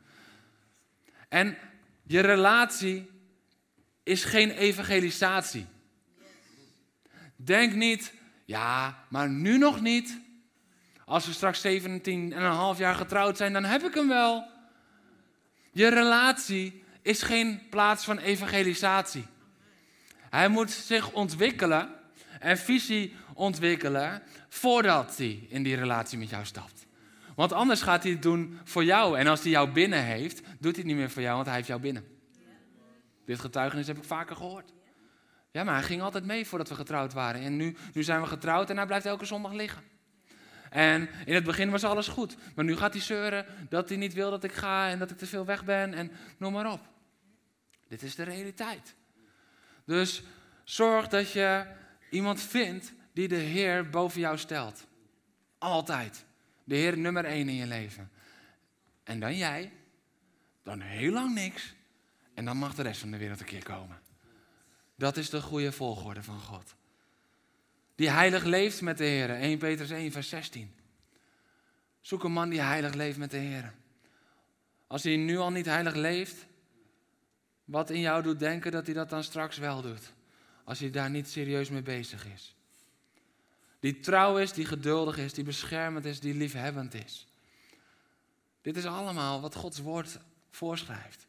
[1.29, 1.57] En
[2.03, 3.09] je relatie
[4.03, 5.65] is geen evangelisatie.
[7.35, 8.13] Denk niet,
[8.45, 10.19] ja, maar nu nog niet.
[11.11, 14.47] Als we straks 17 en een half jaar getrouwd zijn, dan heb ik hem wel.
[15.71, 19.25] Je relatie is geen plaats van evangelisatie.
[20.29, 21.89] Hij moet zich ontwikkelen
[22.39, 26.85] en visie ontwikkelen voordat hij in die relatie met jou stapt.
[27.35, 29.17] Want anders gaat hij het doen voor jou.
[29.17, 31.55] En als hij jou binnen heeft, doet hij het niet meer voor jou, want hij
[31.55, 32.05] heeft jou binnen.
[33.25, 34.73] Dit getuigenis heb ik vaker gehoord.
[35.51, 37.41] Ja, maar hij ging altijd mee voordat we getrouwd waren.
[37.41, 39.90] En nu, nu zijn we getrouwd en hij blijft elke zondag liggen.
[40.71, 42.35] En in het begin was alles goed.
[42.55, 45.17] Maar nu gaat hij zeuren dat hij niet wil dat ik ga en dat ik
[45.17, 46.79] te veel weg ben en noem maar op.
[47.87, 48.95] Dit is de realiteit.
[49.85, 50.23] Dus
[50.63, 51.65] zorg dat je
[52.09, 54.87] iemand vindt die de Heer boven jou stelt.
[55.57, 56.25] Altijd.
[56.63, 58.11] De Heer nummer één in je leven.
[59.03, 59.71] En dan jij.
[60.63, 61.73] Dan heel lang niks.
[62.33, 63.99] En dan mag de rest van de wereld een keer komen.
[64.95, 66.75] Dat is de goede volgorde van God.
[68.01, 69.29] Die heilig leeft met de Heer.
[69.29, 70.73] 1 Petrus 1, vers 16.
[71.99, 73.73] Zoek een man die heilig leeft met de Heer.
[74.87, 76.45] Als hij nu al niet heilig leeft,
[77.65, 80.13] wat in jou doet denken dat hij dat dan straks wel doet.
[80.63, 82.55] Als hij daar niet serieus mee bezig is.
[83.79, 87.27] Die trouw is, die geduldig is, die beschermend is, die liefhebbend is.
[88.61, 90.19] Dit is allemaal wat Gods woord
[90.51, 91.27] voorschrijft.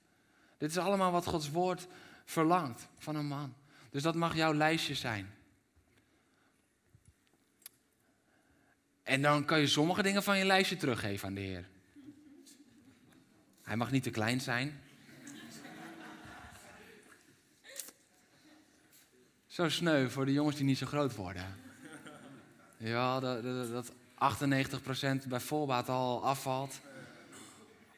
[0.59, 1.87] Dit is allemaal wat Gods woord
[2.25, 3.55] verlangt van een man.
[3.91, 5.35] Dus dat mag jouw lijstje zijn.
[9.03, 11.69] En dan kan je sommige dingen van je lijstje teruggeven aan de Heer.
[13.63, 14.81] Hij mag niet te klein zijn.
[19.47, 21.57] Zo sneu voor de jongens die niet zo groot worden.
[22.77, 23.93] Ja, dat, dat,
[25.25, 26.81] 98% bij voorbaat al afvalt.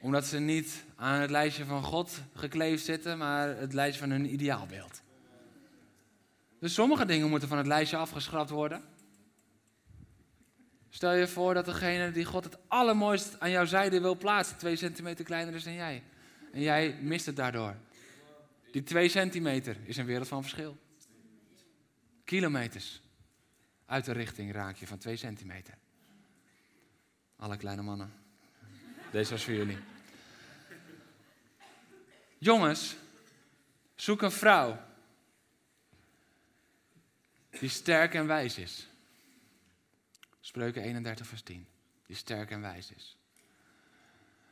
[0.00, 4.32] Omdat ze niet aan het lijstje van God gekleefd zitten, maar het lijstje van hun
[4.32, 5.02] ideaalbeeld.
[6.58, 8.82] Dus sommige dingen moeten van het lijstje afgeschrapt worden.
[10.94, 14.76] Stel je voor dat degene die God het allermooist aan jouw zijde wil plaatsen, twee
[14.76, 16.02] centimeter kleiner is dan jij.
[16.52, 17.76] En jij mist het daardoor.
[18.72, 20.76] Die twee centimeter is een wereld van verschil.
[22.24, 23.02] Kilometers
[23.86, 25.74] uit de richting raak je van twee centimeter.
[27.36, 28.12] Alle kleine mannen.
[29.10, 29.78] Deze was voor jullie.
[32.38, 32.96] Jongens,
[33.94, 34.80] zoek een vrouw
[37.50, 38.88] die sterk en wijs is.
[40.46, 41.66] Spreuken 31, vers 10.
[42.06, 43.16] Die sterk en wijs is.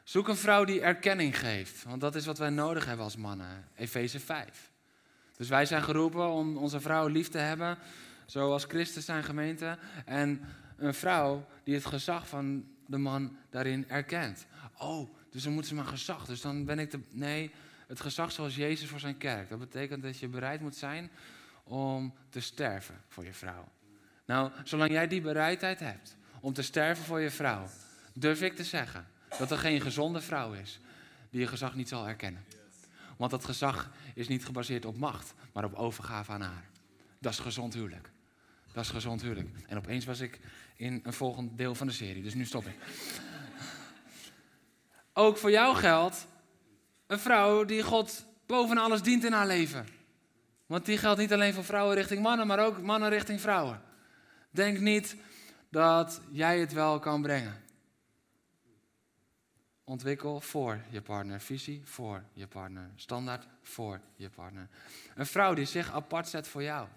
[0.05, 3.69] Zoek een vrouw die erkenning geeft, want dat is wat wij nodig hebben als mannen.
[3.75, 4.71] Efeze 5.
[5.37, 7.79] Dus wij zijn geroepen om onze vrouw lief te hebben,
[8.27, 9.79] zoals Christus zijn gemeente.
[10.05, 10.41] En
[10.77, 14.47] een vrouw die het gezag van de man daarin erkent.
[14.79, 16.25] Oh, dus dan moet ze maar gezag.
[16.25, 17.01] Dus dan ben ik de.
[17.11, 17.51] Nee,
[17.87, 19.49] het gezag zoals Jezus voor zijn kerk.
[19.49, 21.11] Dat betekent dat je bereid moet zijn
[21.65, 23.69] om te sterven voor je vrouw.
[24.27, 27.67] Nou, zolang jij die bereidheid hebt om te sterven voor je vrouw,
[28.13, 29.07] durf ik te zeggen
[29.39, 30.81] dat er geen gezonde vrouw is
[31.31, 32.45] die je gezag niet zal erkennen.
[33.17, 36.65] Want dat gezag is niet gebaseerd op macht, maar op overgave aan haar.
[37.19, 38.11] Dat is gezond huwelijk.
[38.73, 39.49] Dat is gezond huwelijk.
[39.67, 40.41] En opeens was ik
[40.77, 42.77] in een volgend deel van de serie, dus nu stop ik.
[45.13, 46.27] Ook voor jou geldt
[47.07, 49.87] een vrouw die God boven alles dient in haar leven.
[50.67, 53.83] Want die geldt niet alleen voor vrouwen richting mannen, maar ook mannen richting vrouwen.
[54.53, 55.17] Denk niet
[55.69, 57.63] dat jij het wel kan brengen.
[59.85, 61.41] Ontwikkel voor je partner.
[61.41, 62.91] Visie voor je partner.
[62.95, 64.69] Standaard voor je partner.
[65.15, 66.89] Een vrouw die zich apart zet voor jou.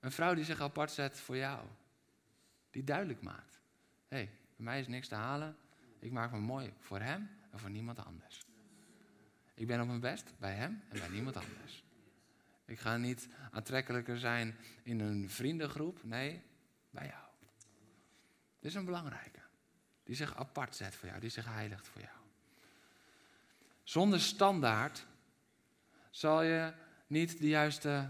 [0.00, 1.66] Een vrouw die zich apart zet voor jou.
[2.70, 3.60] Die duidelijk maakt.
[4.08, 5.56] Hé, hey, bij mij is niks te halen.
[5.98, 8.46] Ik maak me mooi voor hem en voor niemand anders.
[9.54, 11.84] Ik ben op mijn best bij hem en bij niemand anders.
[12.72, 16.04] Ik ga niet aantrekkelijker zijn in een vriendengroep.
[16.04, 16.42] Nee,
[16.90, 17.24] bij jou.
[18.60, 19.38] Dit is een belangrijke.
[20.04, 22.16] Die zich apart zet voor jou, die zich heiligt voor jou.
[23.82, 25.06] Zonder standaard
[26.10, 26.72] zal je
[27.06, 28.08] niet de juiste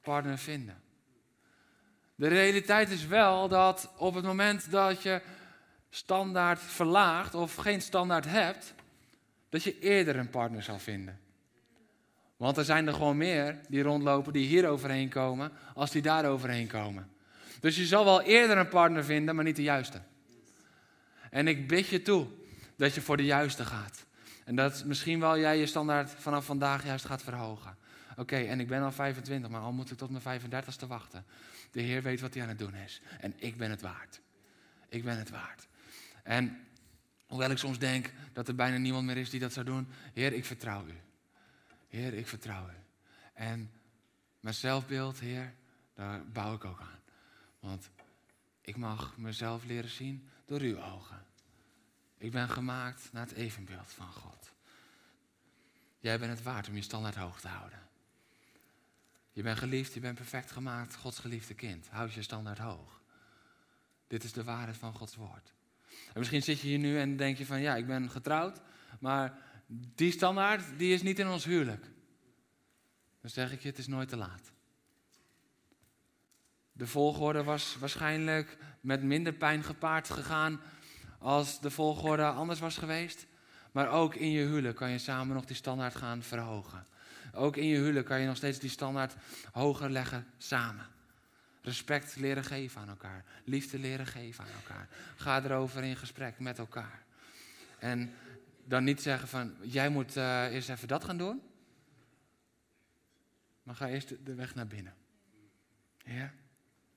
[0.00, 0.82] partner vinden.
[2.14, 5.22] De realiteit is wel dat op het moment dat je
[5.90, 8.74] standaard verlaagt of geen standaard hebt,
[9.48, 11.23] dat je eerder een partner zal vinden.
[12.36, 16.24] Want er zijn er gewoon meer die rondlopen die hier overheen komen, als die daar
[16.24, 17.10] overheen komen.
[17.60, 20.00] Dus je zal wel eerder een partner vinden, maar niet de juiste.
[21.30, 22.26] En ik bid je toe
[22.76, 24.04] dat je voor de juiste gaat.
[24.44, 27.76] En dat misschien wel jij je standaard vanaf vandaag juist gaat verhogen.
[28.16, 31.24] Oké, en ik ben al 25, maar al moet ik tot mijn 35ste wachten.
[31.70, 33.00] De Heer weet wat hij aan het doen is.
[33.20, 34.20] En ik ben het waard.
[34.88, 35.66] Ik ben het waard.
[36.22, 36.58] En
[37.26, 39.88] hoewel ik soms denk dat er bijna niemand meer is die dat zou doen.
[40.12, 41.13] Heer, ik vertrouw u.
[41.94, 42.76] Heer, ik vertrouw u.
[43.32, 43.70] En
[44.40, 45.54] mijn zelfbeeld, Heer,
[45.94, 47.00] daar bouw ik ook aan.
[47.60, 47.90] Want
[48.60, 51.26] ik mag mezelf leren zien door uw ogen.
[52.18, 54.52] Ik ben gemaakt naar het evenbeeld van God.
[55.98, 57.78] Jij bent het waard om je standaard hoog te houden.
[59.32, 61.88] Je bent geliefd, je bent perfect gemaakt, Gods geliefde kind.
[61.88, 63.00] Houd je standaard hoog.
[64.06, 65.52] Dit is de waarheid van Gods woord.
[65.88, 68.60] En misschien zit je hier nu en denk je van ja, ik ben getrouwd,
[69.00, 71.84] maar die standaard die is niet in ons huwelijk.
[73.20, 74.52] Dan zeg ik je, het is nooit te laat.
[76.72, 80.60] De volgorde was waarschijnlijk met minder pijn gepaard gegaan
[81.18, 83.26] als de volgorde anders was geweest.
[83.72, 86.86] Maar ook in je huwelijk kan je samen nog die standaard gaan verhogen.
[87.32, 89.14] Ook in je huwelijk kan je nog steeds die standaard
[89.52, 90.86] hoger leggen samen.
[91.62, 93.24] Respect leren geven aan elkaar.
[93.44, 94.88] Liefde leren geven aan elkaar.
[95.16, 97.02] Ga erover in gesprek met elkaar.
[97.78, 98.14] En
[98.64, 101.42] dan niet zeggen van, jij moet uh, eerst even dat gaan doen.
[103.62, 104.94] Maar ga eerst de weg naar binnen.
[106.04, 106.32] Ja?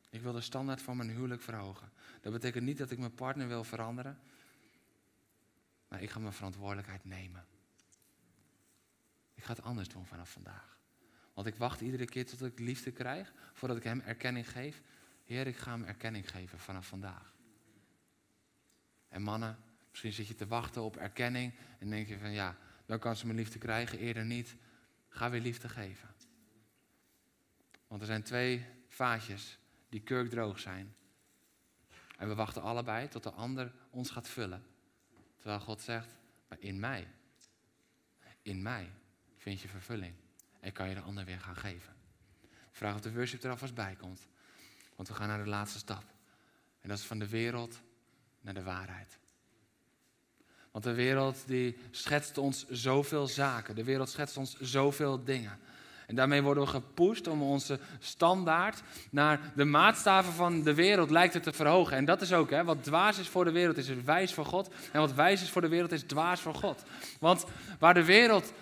[0.10, 1.92] Ik wil de standaard van mijn huwelijk verhogen.
[2.22, 4.20] Dat betekent niet dat ik mijn partner wil veranderen.
[5.88, 7.46] Maar ik ga mijn verantwoordelijkheid nemen.
[9.34, 10.78] Ik ga het anders doen vanaf vandaag.
[11.34, 14.82] Want ik wacht iedere keer tot ik liefde krijg, voordat ik hem erkenning geef.
[15.24, 17.34] Heer, ik ga hem erkenning geven vanaf vandaag.
[19.10, 19.58] En mannen,
[20.04, 23.26] misschien zit je te wachten op erkenning en denk je van ja, dan kan ze
[23.26, 24.56] mijn liefde krijgen, eerder niet.
[25.10, 26.10] Ga weer liefde geven.
[27.88, 30.96] Want er zijn twee vaatjes die kurkdroog zijn.
[32.18, 34.66] En we wachten allebei tot de ander ons gaat vullen.
[35.38, 36.18] Terwijl God zegt,
[36.48, 37.08] maar in mij,
[38.42, 38.92] in mij
[39.38, 40.16] vind je vervulling.
[40.60, 41.96] En kan je de ander weer gaan geven.
[42.72, 44.28] Vraag of de worship er alvast bij komt.
[44.96, 46.04] Want we gaan naar de laatste stap.
[46.82, 47.82] En dat is van de wereld
[48.42, 49.20] naar de waarheid.
[50.78, 53.76] Want de wereld die schetst ons zoveel zaken.
[53.76, 55.60] De wereld schetst ons zoveel dingen.
[56.08, 61.34] En daarmee worden we gepusht om onze standaard naar de maatstaven van de wereld lijkt
[61.34, 61.98] het te verhogen.
[61.98, 64.70] En dat is ook, hè, wat dwaas is voor de wereld is wijs voor God.
[64.92, 66.84] En wat wijs is voor de wereld is dwaas voor God.
[67.20, 67.46] Want
[67.80, 68.54] waar de wereld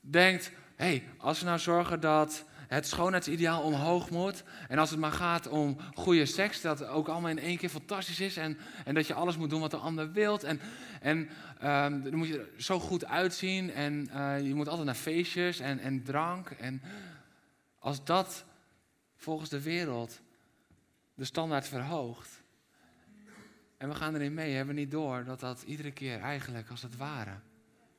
[0.00, 4.42] denkt, hé, hey, als we nou zorgen dat het schoonheidsideaal omhoog moet.
[4.68, 8.20] En als het maar gaat om goede seks, dat ook allemaal in één keer fantastisch
[8.20, 8.36] is.
[8.36, 10.44] En, en dat je alles moet doen wat de ander wilt.
[10.44, 10.60] En,
[11.00, 13.72] en um, dan moet je er zo goed uitzien.
[13.72, 16.50] En uh, je moet altijd naar feestjes en, en drank.
[16.50, 16.82] En
[17.78, 18.44] als dat
[19.16, 20.20] volgens de wereld
[21.14, 22.42] de standaard verhoogt.
[23.76, 26.82] En we gaan erin mee, hebben we niet door dat dat iedere keer eigenlijk als
[26.82, 27.34] het ware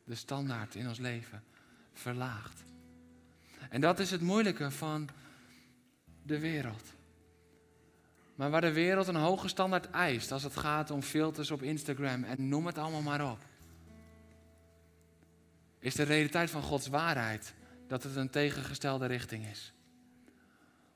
[0.03, 1.43] de standaard in ons leven
[1.93, 2.63] verlaagt.
[3.71, 5.09] En dat is het moeilijke van
[6.23, 6.93] de wereld.
[8.35, 12.23] Maar waar de wereld een hoge standaard eist als het gaat om filters op Instagram
[12.23, 13.39] en noem het allemaal maar op,
[15.79, 17.53] is de realiteit van Gods waarheid
[17.87, 19.73] dat het een tegengestelde richting is.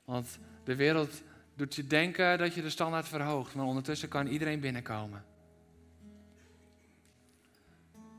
[0.05, 1.21] Want de wereld
[1.53, 5.25] doet je denken dat je de standaard verhoogt, maar ondertussen kan iedereen binnenkomen.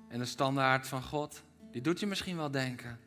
[0.08, 2.98] En de standaard van God, die doet je misschien wel denken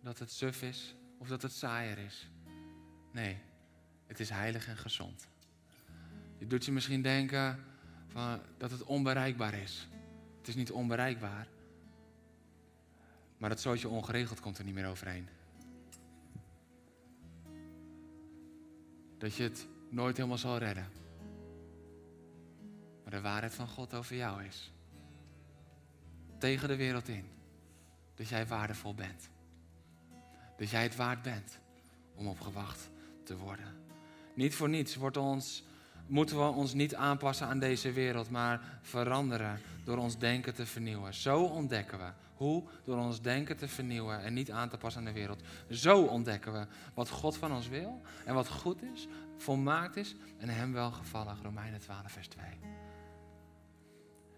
[0.00, 2.28] dat het suf is of dat het saaier is.
[3.12, 3.38] Nee,
[4.06, 5.28] het is heilig en gezond.
[6.38, 7.64] Je doet je misschien denken
[8.06, 9.88] van dat het onbereikbaar is.
[10.38, 11.48] Het is niet onbereikbaar.
[13.38, 15.28] Maar het zootje ongeregeld komt er niet meer overheen.
[19.18, 20.88] Dat je het nooit helemaal zal redden.
[23.02, 24.72] Maar de waarheid van God over jou is.
[26.38, 27.24] Tegen de wereld in.
[28.14, 29.30] Dat jij waardevol bent.
[30.60, 31.58] Dat jij het waard bent
[32.14, 32.90] om opgewacht
[33.22, 33.76] te worden.
[34.34, 35.64] Niet voor niets wordt ons,
[36.06, 41.14] moeten we ons niet aanpassen aan deze wereld, maar veranderen door ons denken te vernieuwen.
[41.14, 42.12] Zo ontdekken we.
[42.34, 42.64] Hoe?
[42.84, 45.42] Door ons denken te vernieuwen en niet aan te passen aan de wereld.
[45.70, 50.48] Zo ontdekken we wat God van ons wil en wat goed is, volmaakt is en
[50.48, 51.42] hem welgevallig.
[51.42, 52.44] Romeinen 12, vers 2.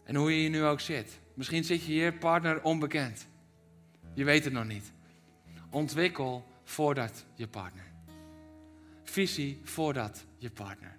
[0.05, 1.21] En hoe je hier nu ook zit.
[1.35, 3.27] Misschien zit je hier partner onbekend.
[4.15, 4.93] Je weet het nog niet.
[5.73, 7.85] Ontwikkel voordat je partner.
[9.03, 10.97] Visie voordat je partner.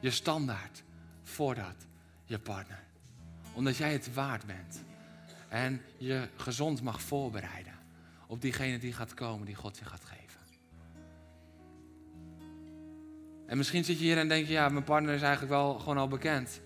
[0.00, 0.82] Je standaard
[1.22, 1.86] voordat
[2.24, 2.82] je partner.
[3.52, 4.82] Omdat jij het waard bent.
[5.48, 7.72] En je gezond mag voorbereiden
[8.26, 10.40] op diegene die gaat komen, die God je gaat geven.
[13.46, 15.98] En misschien zit je hier en denk je, ja, mijn partner is eigenlijk wel gewoon
[15.98, 16.60] al bekend.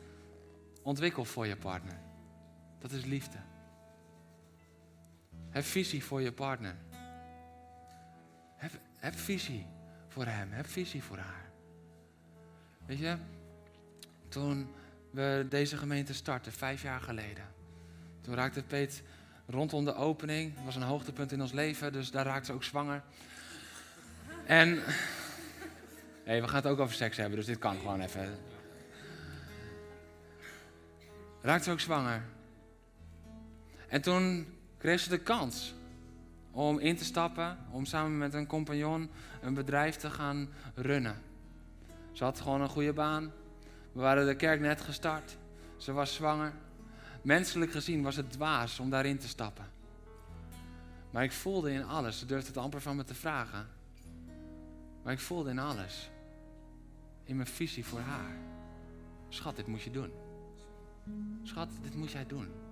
[0.83, 2.01] Ontwikkel voor je partner.
[2.79, 3.39] Dat is liefde.
[5.51, 6.77] Heb visie voor je partner.
[8.99, 9.67] Heb, visie
[10.09, 11.51] voor hem, heb visie voor haar.
[12.87, 13.17] Weet je,
[14.29, 14.75] toen
[15.11, 17.45] we deze gemeente startten, vijf jaar geleden,
[18.21, 19.03] toen raakte Peet
[19.47, 22.65] rondom de opening, dat was een hoogtepunt in ons leven, dus daar raakte ze ook
[22.65, 23.03] zwanger.
[24.47, 24.83] En,
[26.25, 28.39] hey, we gaan het ook over seks hebben, dus dit kan gewoon even.
[31.41, 32.23] Raakte ze ook zwanger.
[33.89, 34.47] En toen
[34.79, 35.75] kreeg ze de kans
[36.59, 39.11] om in te stappen, om samen met een compagnon
[39.41, 41.23] een bedrijf te gaan runnen.
[42.13, 43.33] Ze had gewoon een goede baan.
[43.93, 45.37] We waren de kerk net gestart.
[45.77, 46.53] Ze was zwanger.
[47.23, 49.65] Menselijk gezien was het dwaas om daarin te stappen.
[51.11, 53.67] Maar ik voelde in alles, ze durfde het amper van me te vragen.
[55.03, 56.11] Maar ik voelde in alles,
[57.25, 58.37] in mijn visie voor haar.
[59.29, 60.13] Schat, dit moet je doen.
[61.43, 62.68] Schat, dit moet jij doen.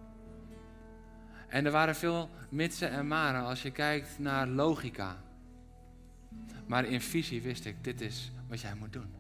[1.49, 5.17] En er waren veel mitsen en maren als je kijkt naar logica.
[6.67, 9.15] Maar in visie wist ik, dit is wat jij moet doen.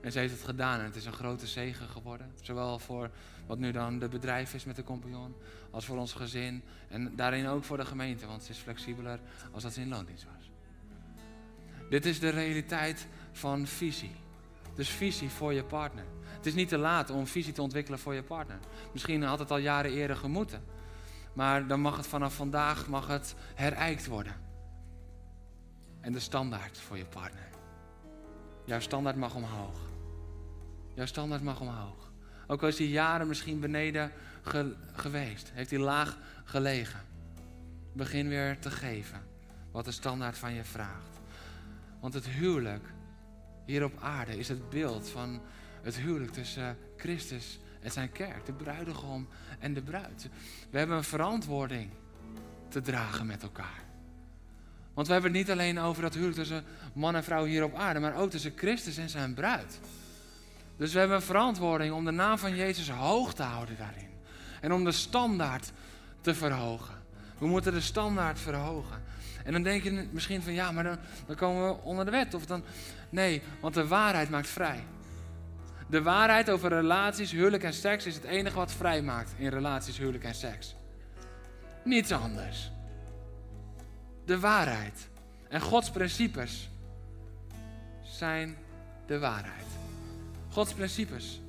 [0.00, 2.32] En ze heeft het gedaan en het is een grote zegen geworden.
[2.42, 3.10] Zowel voor
[3.46, 5.34] wat nu dan de bedrijf is met de compagnon,
[5.70, 6.62] als voor ons gezin.
[6.88, 9.18] En daarin ook voor de gemeente, want ze is flexibeler
[9.52, 10.50] als dat ze in loondienst was.
[11.90, 14.14] Dit is de realiteit van visie.
[14.74, 16.04] Dus visie voor je partner.
[16.36, 18.58] Het is niet te laat om visie te ontwikkelen voor je partner.
[18.92, 20.62] Misschien had het al jaren eerder gemoeten.
[21.32, 24.34] Maar dan mag het vanaf vandaag mag het herijkt worden.
[26.00, 27.48] En de standaard voor je partner.
[28.64, 29.78] Jouw standaard mag omhoog.
[30.94, 32.12] Jouw standaard mag omhoog.
[32.46, 34.12] Ook al is hij jaren misschien beneden
[34.92, 37.00] geweest, heeft hij laag gelegen.
[37.92, 39.22] Begin weer te geven
[39.70, 41.20] wat de standaard van je vraagt.
[42.00, 42.84] Want het huwelijk
[43.64, 45.40] hier op aarde is het beeld van
[45.82, 49.28] het huwelijk tussen Christus en zijn kerk, de bruidegom
[49.58, 50.28] en de bruid.
[50.70, 51.90] We hebben een verantwoording
[52.68, 53.82] te dragen met elkaar.
[54.94, 57.74] Want we hebben het niet alleen over dat huwelijk tussen man en vrouw hier op
[57.74, 59.80] aarde, maar ook tussen Christus en zijn bruid.
[60.76, 64.08] Dus we hebben een verantwoording om de naam van Jezus hoog te houden daarin.
[64.60, 65.72] En om de standaard
[66.20, 66.94] te verhogen.
[67.38, 69.02] We moeten de standaard verhogen.
[69.44, 72.34] En dan denk je misschien van ja, maar dan, dan komen we onder de wet.
[72.34, 72.62] Of dan,
[73.10, 74.84] nee, want de waarheid maakt vrij.
[75.90, 79.98] De waarheid over relaties, huwelijk en seks is het enige wat vrij maakt in relaties,
[79.98, 80.74] huwelijk en seks.
[81.84, 82.70] Niets anders.
[84.24, 85.08] De waarheid.
[85.48, 86.70] En Gods principes
[88.02, 88.56] zijn
[89.06, 89.66] de waarheid.
[90.48, 91.40] Gods principes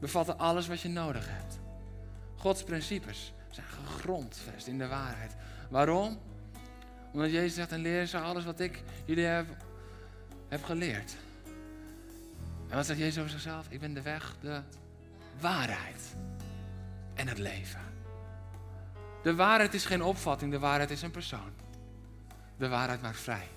[0.00, 1.58] bevatten alles wat je nodig hebt.
[2.36, 5.36] Gods principes zijn gegrondvest in de waarheid.
[5.70, 6.18] Waarom?
[7.12, 9.46] Omdat Jezus zegt en leer ze alles wat ik jullie heb,
[10.48, 11.16] heb geleerd.
[12.68, 13.66] En wat zegt Jezus over zichzelf?
[13.68, 14.60] Ik ben de weg, de
[15.40, 16.16] waarheid
[17.14, 17.80] en het leven.
[19.22, 21.52] De waarheid is geen opvatting, de waarheid is een persoon.
[22.56, 23.48] De waarheid maakt vrij.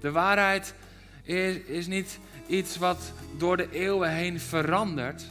[0.00, 0.74] De waarheid
[1.22, 5.24] is, is niet iets wat door de eeuwen heen verandert.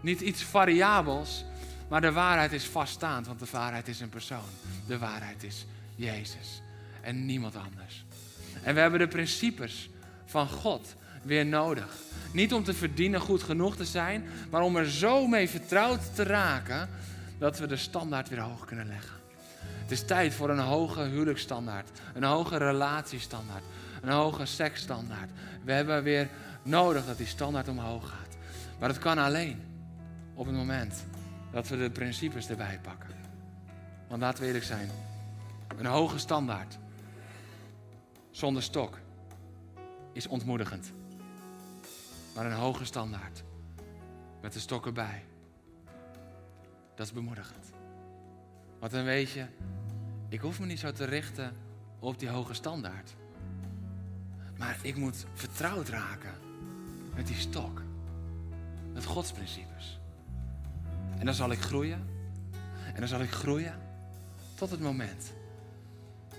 [0.00, 1.44] Niet iets variabels.
[1.88, 4.48] Maar de waarheid is vaststaand, want de waarheid is een persoon.
[4.86, 6.62] De waarheid is Jezus
[7.00, 8.04] en niemand anders.
[8.62, 9.90] En we hebben de principes
[10.24, 11.96] van God weer nodig.
[12.32, 16.22] Niet om te verdienen goed genoeg te zijn, maar om er zo mee vertrouwd te
[16.22, 16.88] raken
[17.38, 19.16] dat we de standaard weer hoog kunnen leggen.
[19.82, 23.64] Het is tijd voor een hoge huwelijksstandaard, een hoge relatiestandaard,
[24.02, 25.30] een hoge seksstandaard.
[25.64, 26.28] We hebben weer
[26.62, 28.36] nodig dat die standaard omhoog gaat.
[28.78, 29.62] Maar dat kan alleen
[30.34, 31.04] op het moment
[31.52, 33.10] dat we de principes erbij pakken.
[34.08, 34.90] Want laten we eerlijk zijn,
[35.76, 36.78] een hoge standaard
[38.30, 38.98] zonder stok
[40.12, 40.92] is ontmoedigend.
[42.34, 43.42] Maar een hoge standaard
[44.40, 45.24] met de stok erbij,
[46.94, 47.70] dat is bemoedigend.
[48.78, 49.46] Want dan weet je,
[50.28, 51.56] ik hoef me niet zo te richten
[51.98, 53.14] op die hoge standaard.
[54.58, 56.34] Maar ik moet vertrouwd raken
[57.14, 57.82] met die stok.
[58.92, 60.00] Met Gods principes.
[61.18, 62.08] En dan zal ik groeien.
[62.94, 63.80] En dan zal ik groeien
[64.54, 65.32] tot het moment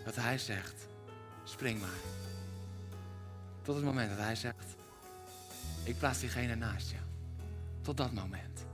[0.06, 0.88] dat Hij zegt,
[1.44, 2.00] spring maar.
[3.62, 4.76] Tot het moment dat Hij zegt,
[5.84, 6.98] ik plaats diegene naast je.
[7.82, 8.66] Tot dat moment.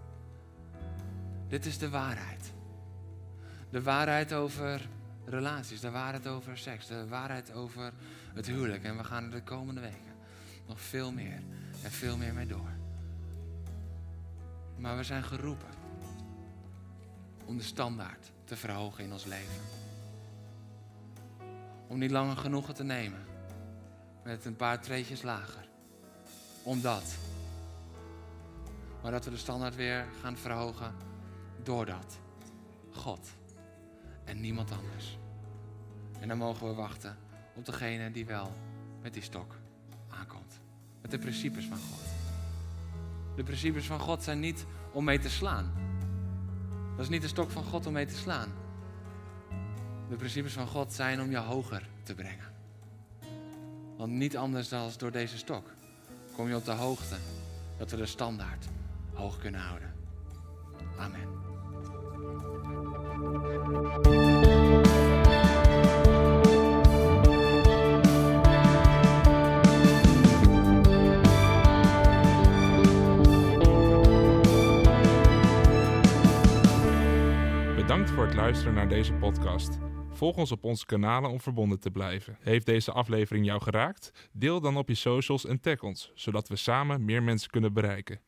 [1.48, 2.54] Dit is de waarheid.
[3.70, 4.88] De waarheid over
[5.26, 7.94] relaties, de waarheid over seks, de waarheid over
[8.34, 8.84] het huwelijk.
[8.84, 10.14] En we gaan er de komende weken
[10.68, 11.42] nog veel meer
[11.84, 12.72] en veel meer mee door.
[14.78, 15.74] Maar we zijn geroepen
[17.46, 19.62] om de standaard te verhogen in ons leven.
[21.88, 23.26] Om niet langer genoegen te nemen
[24.24, 25.69] met een paar treetjes lager.
[26.70, 27.16] Om dat.
[29.02, 30.96] Maar dat we de standaard weer gaan verhogen
[31.64, 32.20] doordat.
[32.92, 33.30] God
[34.24, 35.18] en niemand anders.
[36.20, 37.18] En dan mogen we wachten
[37.56, 38.52] op degene die wel
[39.02, 39.56] met die stok
[40.10, 40.60] aankomt.
[41.02, 42.06] Met de principes van God.
[43.36, 45.72] De principes van God zijn niet om mee te slaan.
[46.92, 48.52] Dat is niet de stok van God om mee te slaan.
[50.10, 52.54] De principes van God zijn om je hoger te brengen.
[53.98, 55.78] Want niet anders dan door deze stok
[56.40, 57.16] kom je op de hoogte
[57.78, 58.66] dat we de standaard
[59.14, 59.94] hoog kunnen houden.
[60.98, 61.28] Amen.
[77.76, 79.89] Bedankt voor het luisteren naar deze podcast.
[80.20, 82.38] Volg ons op onze kanalen om verbonden te blijven.
[82.40, 84.30] Heeft deze aflevering jou geraakt?
[84.32, 88.20] Deel dan op je socials en tag ons, zodat we samen meer mensen kunnen bereiken.